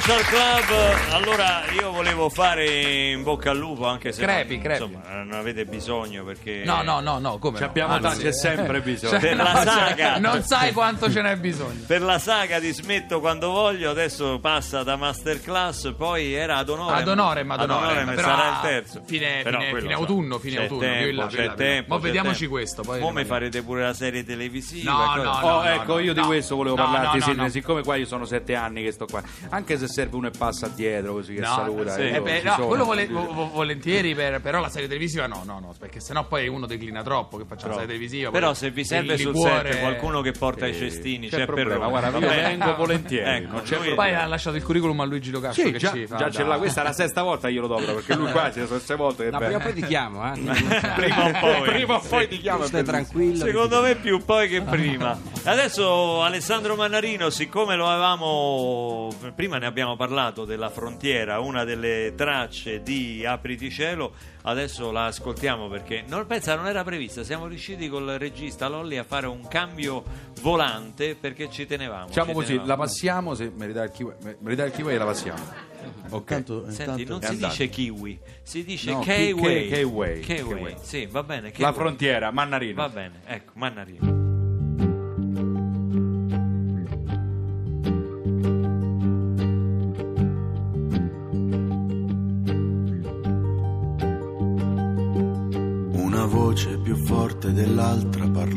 Social 0.00 0.22
Club, 0.24 1.12
allora 1.12 1.62
io 1.78 1.92
volevo 1.92 2.30
fare 2.30 3.10
in 3.10 3.22
bocca 3.22 3.50
al 3.50 3.58
lupo 3.58 3.86
anche 3.86 4.12
se 4.12 4.22
Crepi, 4.22 4.54
non, 4.54 4.62
crepi. 4.64 4.82
insomma, 4.84 5.22
non 5.22 5.32
avete 5.32 5.66
bisogno 5.66 6.24
perché 6.24 6.62
No, 6.64 6.82
no, 6.82 7.00
no, 7.00 7.18
no, 7.18 7.38
come 7.38 7.58
Ci 7.58 7.62
no? 7.64 7.68
abbiamo 7.68 7.92
Anzi, 7.94 8.02
tanto, 8.08 8.22
c'è 8.22 8.32
sempre 8.32 8.80
bisogno. 8.80 9.18
Per 9.18 9.36
no, 9.36 9.42
la 9.42 9.52
cioè, 9.54 9.64
saga. 9.64 10.18
Non 10.18 10.42
sai 10.42 10.72
quanto 10.72 11.10
ce 11.10 11.20
n'è 11.20 11.36
bisogno. 11.36 11.82
per 11.86 12.00
la 12.00 12.18
saga 12.18 12.58
di 12.58 12.72
Smetto 12.72 13.20
quando 13.20 13.50
voglio, 13.50 13.90
adesso 13.90 14.38
passa 14.40 14.82
da 14.82 14.96
masterclass, 14.96 15.92
poi 15.96 16.32
era 16.32 16.56
ad 16.56 16.70
onore. 16.70 16.96
Ad 16.96 17.08
onorem, 17.08 17.50
ad 17.50 17.60
onorem, 17.60 18.14
però 18.14 18.28
sarà 18.28 18.48
il 18.48 18.58
terzo. 18.62 19.02
fine- 19.04 19.42
Però 19.42 19.58
fine- 19.60 19.80
fine 19.80 19.92
autunno, 19.94 20.38
fine 20.38 20.56
C'è 20.56 20.62
autunno, 20.62 20.80
tempo, 20.80 21.20
là, 21.20 21.26
più 21.26 21.36
c'è 21.36 21.44
là, 21.44 21.52
più 21.52 21.62
in 21.62 21.68
là. 21.68 21.74
tempo. 21.74 21.94
C'è 21.96 22.00
vediamoci 22.00 22.38
tempo. 22.38 22.54
questo, 22.54 22.82
poi 22.82 22.98
parliamo. 23.00 23.24
farete 23.26 23.62
pure 23.62 23.82
la 23.82 23.94
serie 23.94 24.24
televisiva. 24.24 24.92
No, 24.92 25.02
e 25.02 25.06
cose- 25.16 25.22
no, 25.24 25.30
Oh, 25.50 25.62
no, 25.62 25.68
ecco, 25.68 25.92
no, 25.92 25.98
io 25.98 26.12
di 26.14 26.20
no. 26.20 26.26
questo 26.26 26.56
volevo 26.56 26.76
No, 26.76 26.84
parlarti, 26.90 27.18
no, 27.18 27.26
no, 27.34 27.42
no. 27.42 27.48
siccome 27.50 27.82
qua 27.82 27.96
io 27.96 28.06
sono 28.06 28.24
sette 28.24 28.54
anni 28.54 28.82
che 28.82 28.92
sto 28.92 29.04
qua, 29.06 29.22
anche 29.50 29.76
se 29.78 29.88
serve 29.90 30.16
uno 30.16 30.28
e 30.28 30.30
passa 30.30 30.68
dietro 30.68 31.12
così 31.12 31.34
che 31.34 31.40
No, 31.40 31.46
saluta. 31.46 31.92
sì. 31.94 32.00
io 32.02 32.14
Eh 32.16 32.20
beh, 32.20 32.42
no, 32.42 32.52
sono. 32.54 32.66
quello 32.66 32.84
vole- 32.84 33.06
vo- 33.08 33.32
vo- 33.32 33.50
volentieri, 33.50 34.14
per- 34.14 34.40
però 34.40 34.60
la 34.60 34.68
serie 34.70 34.88
televisiva 34.88 35.26
no, 35.26 35.42
no, 35.44 35.58
no, 35.60 35.74
perché 35.78 36.00
sennò 36.00 36.26
poi 36.26 36.48
uno 36.48 36.66
declina 36.66 37.02
troppo 37.02 37.36
che 37.36 37.44
faccia 37.46 37.66
la 37.66 37.72
serie 37.74 37.88
televisiva. 37.88 38.30
Però 38.30 38.54
se 38.54 38.70
vi 38.70 38.84
serve 38.84 39.16
sul 39.18 39.36
set 39.36 39.78
qualcuno 39.80 40.20
che 40.22 40.32
porta 40.32 40.66
i 40.66 40.72
Sì, 40.72 40.80
cestini, 40.80 41.28
c'è 41.28 41.38
c'è, 41.38 41.44
problema, 41.46 41.88
guarda, 41.88 42.10
va 42.10 42.18
io 42.18 42.28
bene? 42.28 42.42
vengo 42.56 42.74
volentieri, 42.76 43.44
Ecco, 43.44 43.60
c'è 43.62 43.94
Poi 43.94 44.14
ha 44.14 44.26
lasciato 44.26 44.56
il 44.56 44.62
curriculum 44.62 45.00
a 45.00 45.04
Luigi 45.04 45.30
Locascio 45.30 45.62
Sì, 45.62 45.72
che 45.72 45.78
già, 45.78 45.90
ci 45.92 46.06
fa 46.06 46.16
già 46.16 46.30
ce 46.30 46.44
l'ha, 46.44 46.56
questa 46.58 46.80
è 46.80 46.84
la 46.84 46.92
sesta 46.92 47.22
volta 47.22 47.48
che 47.48 47.54
glielo 47.54 47.66
do 47.66 47.76
però, 47.76 47.94
perché 47.94 48.14
lui 48.14 48.30
qua 48.30 48.50
ci 48.52 48.64
sono 48.66 48.78
sei 48.78 48.96
volte 48.96 49.24
che 49.24 49.30
No, 49.30 49.38
prima 49.38 49.56
o 49.56 49.60
poi 49.60 49.72
ti 49.74 49.82
chiamo, 49.82 50.32
eh. 50.32 50.38
Prima 50.96 51.24
o 51.26 51.30
poi. 51.40 51.68
Prima 51.68 51.94
o 51.96 52.00
poi 52.00 52.28
ti 52.28 52.38
chiamo 52.38 52.64
Stai 52.64 52.84
tranquillo. 52.84 53.44
Secondo 53.44 53.80
me 53.82 53.94
più 53.96 54.22
poi 54.24 54.48
che 54.48 54.60
prima. 54.62 55.18
Adesso 55.44 56.22
Alessandro 56.22 56.76
Mannarino, 56.76 57.30
siccome 57.30 57.74
lo 57.76 57.88
avevamo 57.88 59.08
prima 59.34 59.58
ne 59.58 59.66
abbiamo 59.66 59.79
parlato 59.96 60.44
della 60.44 60.70
frontiera, 60.70 61.40
una 61.40 61.64
delle 61.64 62.12
tracce 62.16 62.82
di 62.82 63.24
Apriti 63.24 63.70
cielo, 63.70 64.12
adesso 64.42 64.90
la 64.90 65.06
ascoltiamo 65.06 65.68
perché 65.68 66.04
non 66.06 66.26
pensa 66.26 66.54
non 66.54 66.66
era 66.66 66.84
prevista, 66.84 67.24
siamo 67.24 67.46
riusciti 67.46 67.88
col 67.88 68.06
regista 68.18 68.68
Lolli 68.68 68.98
a 68.98 69.04
fare 69.04 69.26
un 69.26 69.46
cambio 69.48 70.04
volante 70.40 71.14
perché 71.14 71.50
ci 71.50 71.66
tenevamo. 71.66 72.06
Diciamo 72.06 72.28
ci 72.28 72.32
così, 72.34 72.46
tenevamo. 72.46 72.68
la 72.68 72.76
passiamo, 72.76 73.34
se 73.34 73.50
merita 73.54 73.82
il 73.82 73.90
kiwi, 73.90 74.12
il 74.40 74.72
kiwi 74.74 74.96
la 74.96 75.04
passiamo. 75.04 75.68
Ok. 76.10 76.30
Intanto, 76.30 76.70
Senti, 76.70 77.04
non 77.04 77.20
si 77.20 77.26
andato. 77.28 77.52
dice 77.52 77.68
kiwi, 77.68 78.20
si 78.42 78.64
dice 78.64 78.90
No, 78.92 79.00
K-Way. 79.00 79.68
K-Way. 79.68 80.20
K-Way. 80.20 80.20
K-Way. 80.20 80.76
Sì, 80.82 81.06
va 81.06 81.22
bene. 81.22 81.48
La 81.48 81.52
K-Way. 81.52 81.72
frontiera, 81.72 82.30
Mannarino. 82.30 82.74
Va 82.74 82.88
bene, 82.88 83.20
ecco, 83.24 83.52
Mannarino. 83.54 84.19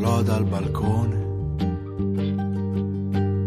Parlò 0.03 0.21
dal 0.21 0.43
balcone. 0.43 1.21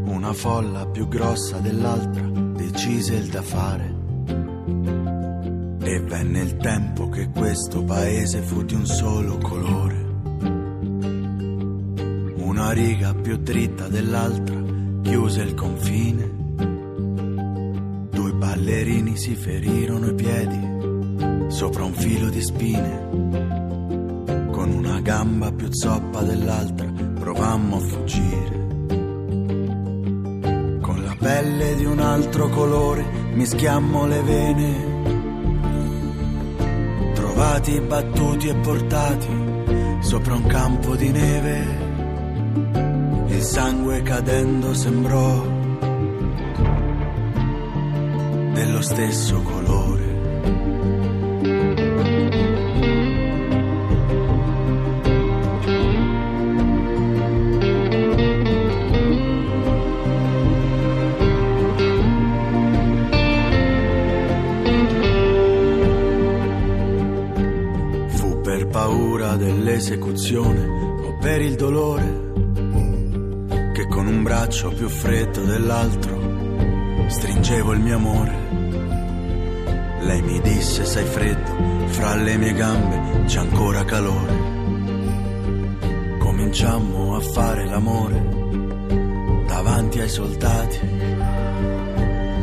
Una 0.06 0.32
folla 0.32 0.86
più 0.86 1.06
grossa 1.06 1.58
dell'altra 1.58 2.22
decise 2.22 3.14
il 3.16 3.26
da 3.26 3.42
fare. 3.42 3.94
E 5.82 6.00
venne 6.00 6.40
il 6.40 6.56
tempo 6.56 7.10
che 7.10 7.28
questo 7.28 7.84
paese 7.84 8.40
fu 8.40 8.62
di 8.62 8.74
un 8.74 8.86
solo 8.86 9.36
colore. 9.36 10.04
Una 12.36 12.70
riga 12.70 13.12
più 13.12 13.36
dritta 13.36 13.88
dell'altra 13.88 14.56
chiuse 15.02 15.42
il 15.42 15.54
confine. 15.54 16.34
Due 18.10 18.32
ballerini 18.32 19.14
si 19.16 19.34
ferirono 19.34 20.06
i 20.06 20.14
piedi 20.14 20.74
sopra 21.48 21.84
un 21.84 21.92
filo 21.92 22.30
di 22.30 22.40
spine. 22.40 23.25
Gamba 25.16 25.50
più 25.50 25.72
zoppa 25.72 26.20
dell'altra 26.20 26.92
provammo 27.18 27.76
a 27.76 27.80
fuggire. 27.80 28.66
Con 30.82 31.02
la 31.02 31.16
pelle 31.18 31.74
di 31.74 31.86
un 31.86 32.00
altro 32.00 32.50
colore 32.50 33.02
mischiammo 33.32 34.04
le 34.06 34.20
vene. 34.20 34.74
Trovati, 37.14 37.80
battuti 37.80 38.48
e 38.48 38.56
portati 38.56 39.28
sopra 40.00 40.34
un 40.34 40.44
campo 40.44 40.94
di 40.96 41.10
neve. 41.10 41.64
Il 43.28 43.40
sangue 43.40 44.02
cadendo 44.02 44.74
sembrò 44.74 45.46
dello 48.52 48.82
stesso 48.82 49.40
colore. 49.40 50.05
Paura 69.76 69.84
dell'esecuzione 69.86 70.66
o 71.06 71.16
per 71.18 71.40
il 71.42 71.54
dolore 71.54 72.24
che 73.72 73.86
con 73.88 74.06
un 74.06 74.22
braccio 74.22 74.70
più 74.70 74.88
freddo 74.88 75.44
dell'altro 75.44 77.08
stringevo 77.08 77.72
il 77.72 77.80
mio 77.80 77.96
amore. 77.96 78.44
Lei 80.00 80.22
mi 80.22 80.40
disse 80.40 80.84
sei 80.84 81.04
freddo, 81.04 81.86
fra 81.88 82.14
le 82.14 82.36
mie 82.36 82.52
gambe 82.54 83.24
c'è 83.26 83.38
ancora 83.38 83.84
calore. 83.84 84.54
Cominciammo 86.18 87.16
a 87.16 87.20
fare 87.20 87.66
l'amore 87.66 89.44
davanti 89.46 90.00
ai 90.00 90.08
soldati. 90.08 90.78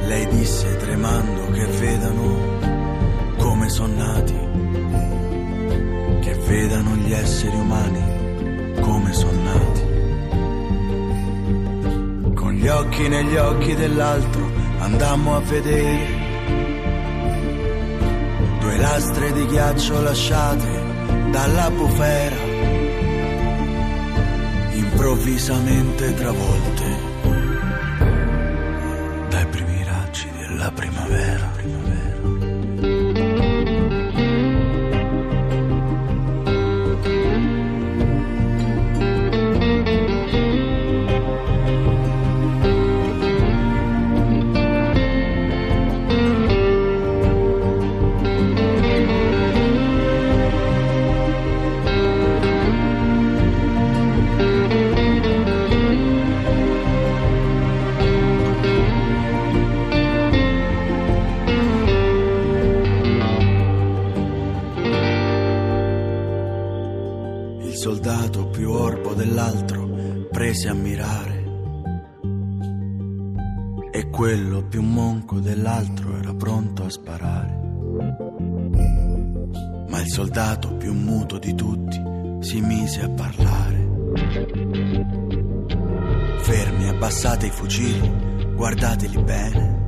Lei 0.05 0.27
disse 0.27 0.77
tremando 0.77 1.49
che 1.51 1.65
vedano 1.65 3.37
come 3.37 3.69
sono 3.69 3.95
nati 3.95 4.52
vedano 6.53 6.95
gli 6.97 7.11
esseri 7.11 7.55
umani 7.55 8.79
come 8.79 9.11
sono 9.11 9.41
nati. 9.41 9.81
Con 12.35 12.51
gli 12.53 12.67
occhi 12.67 13.07
negli 13.07 13.35
occhi 13.35 13.73
dell'altro 13.73 14.51
andammo 14.77 15.35
a 15.35 15.39
vedere 15.39 16.21
due 18.59 18.77
lastre 18.77 19.33
di 19.33 19.47
ghiaccio 19.47 19.99
lasciate 19.99 20.81
dalla 21.31 21.71
bufera, 21.71 22.35
improvvisamente 24.73 26.13
travolte 26.13 27.11
dai 29.29 29.45
primi 29.47 29.83
raggi 29.83 30.29
della 30.37 30.71
primavera. 30.71 31.52
Prese 70.53 70.69
a 70.69 70.73
mirare 70.75 71.43
e 73.91 74.09
quello 74.11 74.63
più 74.67 74.83
monco 74.83 75.39
dell'altro 75.39 76.15
era 76.15 76.31
pronto 76.35 76.83
a 76.83 76.89
sparare. 76.91 77.59
Ma 79.89 79.99
il 79.99 80.07
soldato 80.11 80.75
più 80.75 80.93
muto 80.93 81.39
di 81.39 81.55
tutti 81.55 81.99
si 82.41 82.61
mise 82.61 83.01
a 83.01 83.09
parlare. 83.09 83.89
Fermi, 86.41 86.87
abbassate 86.87 87.47
i 87.47 87.51
fucili, 87.51 88.11
guardateli 88.55 89.23
bene. 89.23 89.81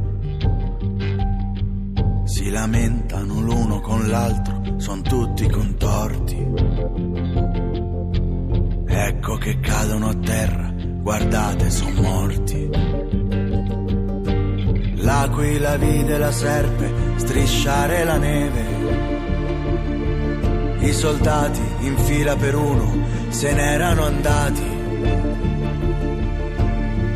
Si 2.23 2.49
lamentano 2.49 3.39
l'uno 3.39 3.81
con 3.81 4.07
l'altro, 4.07 4.79
son 4.79 5.03
tutti 5.03 5.47
contorti. 5.47 7.14
Ecco 8.97 9.35
che 9.35 9.59
cadono 9.59 10.07
a 10.07 10.15
terra, 10.15 10.71
guardate, 10.73 11.69
son 11.69 11.95
morti. 11.95 12.69
L'aquila 15.03 15.75
vide 15.75 16.17
la 16.17 16.31
serpe 16.31 16.93
strisciare 17.17 18.05
la 18.05 18.15
neve. 18.15 18.63
I 20.79 20.93
soldati 20.93 21.59
in 21.81 21.97
fila 21.97 22.37
per 22.37 22.55
uno 22.55 23.05
se 23.27 23.53
n'erano 23.53 24.05
andati. 24.05 24.63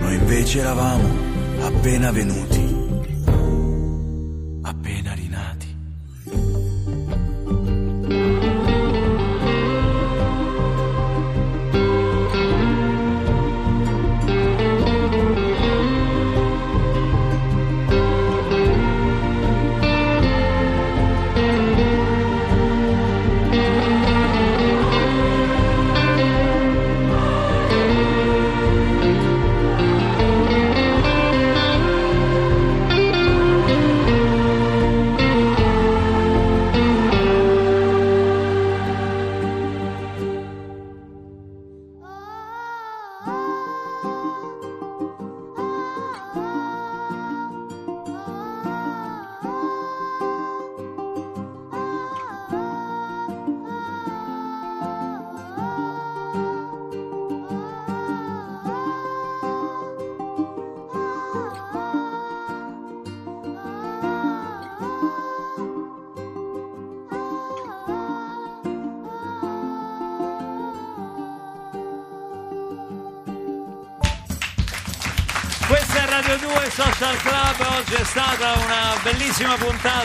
Noi 0.01 0.15
invece 0.15 0.59
eravamo 0.59 1.07
appena 1.61 2.11
venuti, 2.11 2.48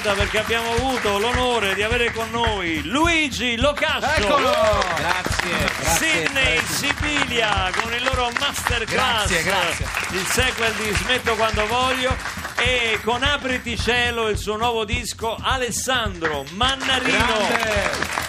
puntata 0.04 0.12
perché 0.14 0.38
abbiamo 0.38 0.72
avuto 0.72 1.18
l'onore 1.18 1.74
di 1.74 1.82
avere 1.82 2.12
con 2.12 2.28
noi 2.30 2.82
Luigi 2.84 3.56
Locascio. 3.56 4.22
Eccolo! 4.22 4.52
Grazie, 4.96 5.70
grazie. 5.78 5.96
Sydney 5.96 6.60
Sibilia 6.66 7.70
con 7.80 7.92
il 7.92 8.02
loro 8.04 8.30
masterclass 8.38 9.28
Grazie, 9.28 9.42
grazie. 9.42 9.86
il 10.10 10.26
sequel 10.26 10.72
di 10.74 10.94
Smetto 10.94 11.34
quando 11.36 11.66
voglio 11.66 12.14
e 12.56 12.98
con 13.02 13.22
Apriti 13.22 13.78
cielo 13.78 14.28
il 14.28 14.36
suo 14.36 14.56
nuovo 14.56 14.84
disco 14.84 15.36
Alessandro 15.40 16.44
Mannarino 16.50 17.26
Grande! 17.26 18.22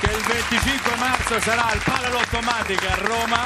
Che 0.00 0.10
il 0.10 0.22
25 0.22 0.94
marzo 0.96 1.19
sarà 1.38 1.66
al 1.68 1.80
Paralottomatica 1.84 2.92
a 2.92 2.94
Roma. 2.96 3.38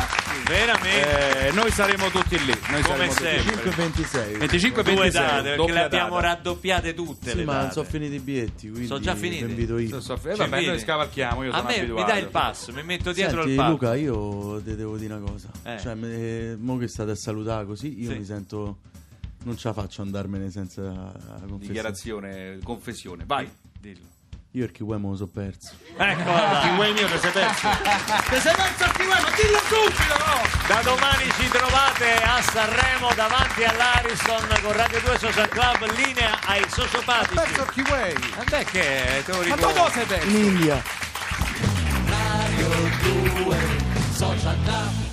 veramente 0.46 1.48
Eh, 1.48 1.52
noi 1.52 1.70
saremo 1.70 2.08
tutti 2.10 2.38
lì. 2.44 2.52
Noi 2.70 2.82
Come 2.82 3.10
saremo 3.10 3.12
sempre. 3.12 3.72
25-26. 3.72 4.38
25 4.38 4.80
e 4.80 4.84
due 4.84 4.94
26. 4.94 5.10
date 5.12 5.42
perché 5.42 5.56
doppia 5.56 5.74
le 5.74 5.80
abbiamo 5.82 6.14
data. 6.16 6.26
raddoppiate 6.28 6.94
tutte 6.94 7.30
Sì, 7.30 7.36
le 7.36 7.44
ma 7.44 7.52
non 7.52 7.60
date. 7.62 7.72
sono 7.74 7.86
finiti 7.88 8.14
i 8.14 8.18
biglietti, 8.20 8.68
quindi 8.68 8.86
Sono 8.86 9.00
già 9.00 9.14
finiti? 9.14 9.44
vi 9.44 9.50
invito 9.50 9.78
io. 9.78 9.88
So- 9.88 10.00
so- 10.00 10.28
eh, 10.28 10.32
Ci 10.32 10.38
vabbè, 10.38 10.64
noi 10.66 10.78
scavalchiamo, 10.78 11.42
io 11.44 11.50
a 11.50 11.56
sono 11.56 11.68
me 11.68 11.76
abituato. 11.78 12.06
mi 12.06 12.12
dai 12.12 12.22
il 12.22 12.28
passo 12.28 12.72
mi 12.72 12.82
metto 12.82 13.12
dietro 13.12 13.36
Senti, 13.38 13.50
il 13.50 13.56
palco 13.56 13.70
Luca, 13.72 13.94
io 13.96 14.62
ti 14.62 14.76
devo 14.76 14.96
dire 14.96 15.14
una 15.14 15.30
cosa. 15.30 15.48
Eh. 15.64 15.78
Cioè, 15.80 15.94
me- 15.94 16.56
mo 16.56 16.76
che 16.78 16.88
state 16.88 17.10
a 17.12 17.16
salutare 17.16 17.64
così, 17.66 18.00
io 18.02 18.10
Sì. 18.10 18.18
mi 18.18 18.24
sento. 18.24 18.78
Non 19.44 19.58
ce 19.58 19.68
la 19.68 19.74
faccio 19.74 20.00
andarmene 20.00 20.50
senza 20.50 20.80
confessare. 20.82 21.56
Dichiarazione, 21.58 22.58
confessione. 22.62 23.24
Vai. 23.26 23.46
dillo 23.80 24.12
Io 24.56 24.66
il 24.66 24.70
kiwi 24.70 24.96
me 25.00 25.08
lo 25.08 25.16
so 25.16 25.26
perso. 25.26 25.72
eccola 25.96 26.60
Chi 26.62 26.68
vuoi 26.76 26.92
mio 26.92 27.08
che 27.08 27.18
sei 27.18 27.32
perso? 27.32 27.68
Ti 28.28 28.38
sei 28.38 28.54
perso 28.54 28.84
il 28.84 28.92
kiwi, 28.92 29.08
ma 29.08 29.30
dillo 29.34 29.58
subito, 29.66 30.16
no! 30.16 30.40
Da 30.68 30.80
domani 30.82 31.24
ci 31.36 31.48
trovate 31.48 32.22
a 32.22 32.40
Sanremo 32.40 33.12
davanti 33.16 33.64
all'Ariston 33.64 34.46
con 34.62 34.72
Radio 34.76 35.00
2 35.00 35.18
Social 35.18 35.48
Club, 35.48 35.90
linea 35.96 36.38
ai 36.46 36.64
sociopatici. 36.68 37.34
Perso 37.34 37.62
il 37.62 37.70
kiwi! 37.72 38.32
Ma 38.36 38.44
te 38.44 38.64
che 38.64 39.22
te 39.24 39.32
lo 39.32 39.38
Ma 39.38 39.44
ricordo? 39.44 39.72
dove 39.72 39.90
sei 39.90 40.04
perso? 40.04 40.28
In 40.28 40.36
India. 40.36 40.82
Radio 42.06 42.68
2 43.42 43.56
Social 44.12 44.56
Club 44.62 45.03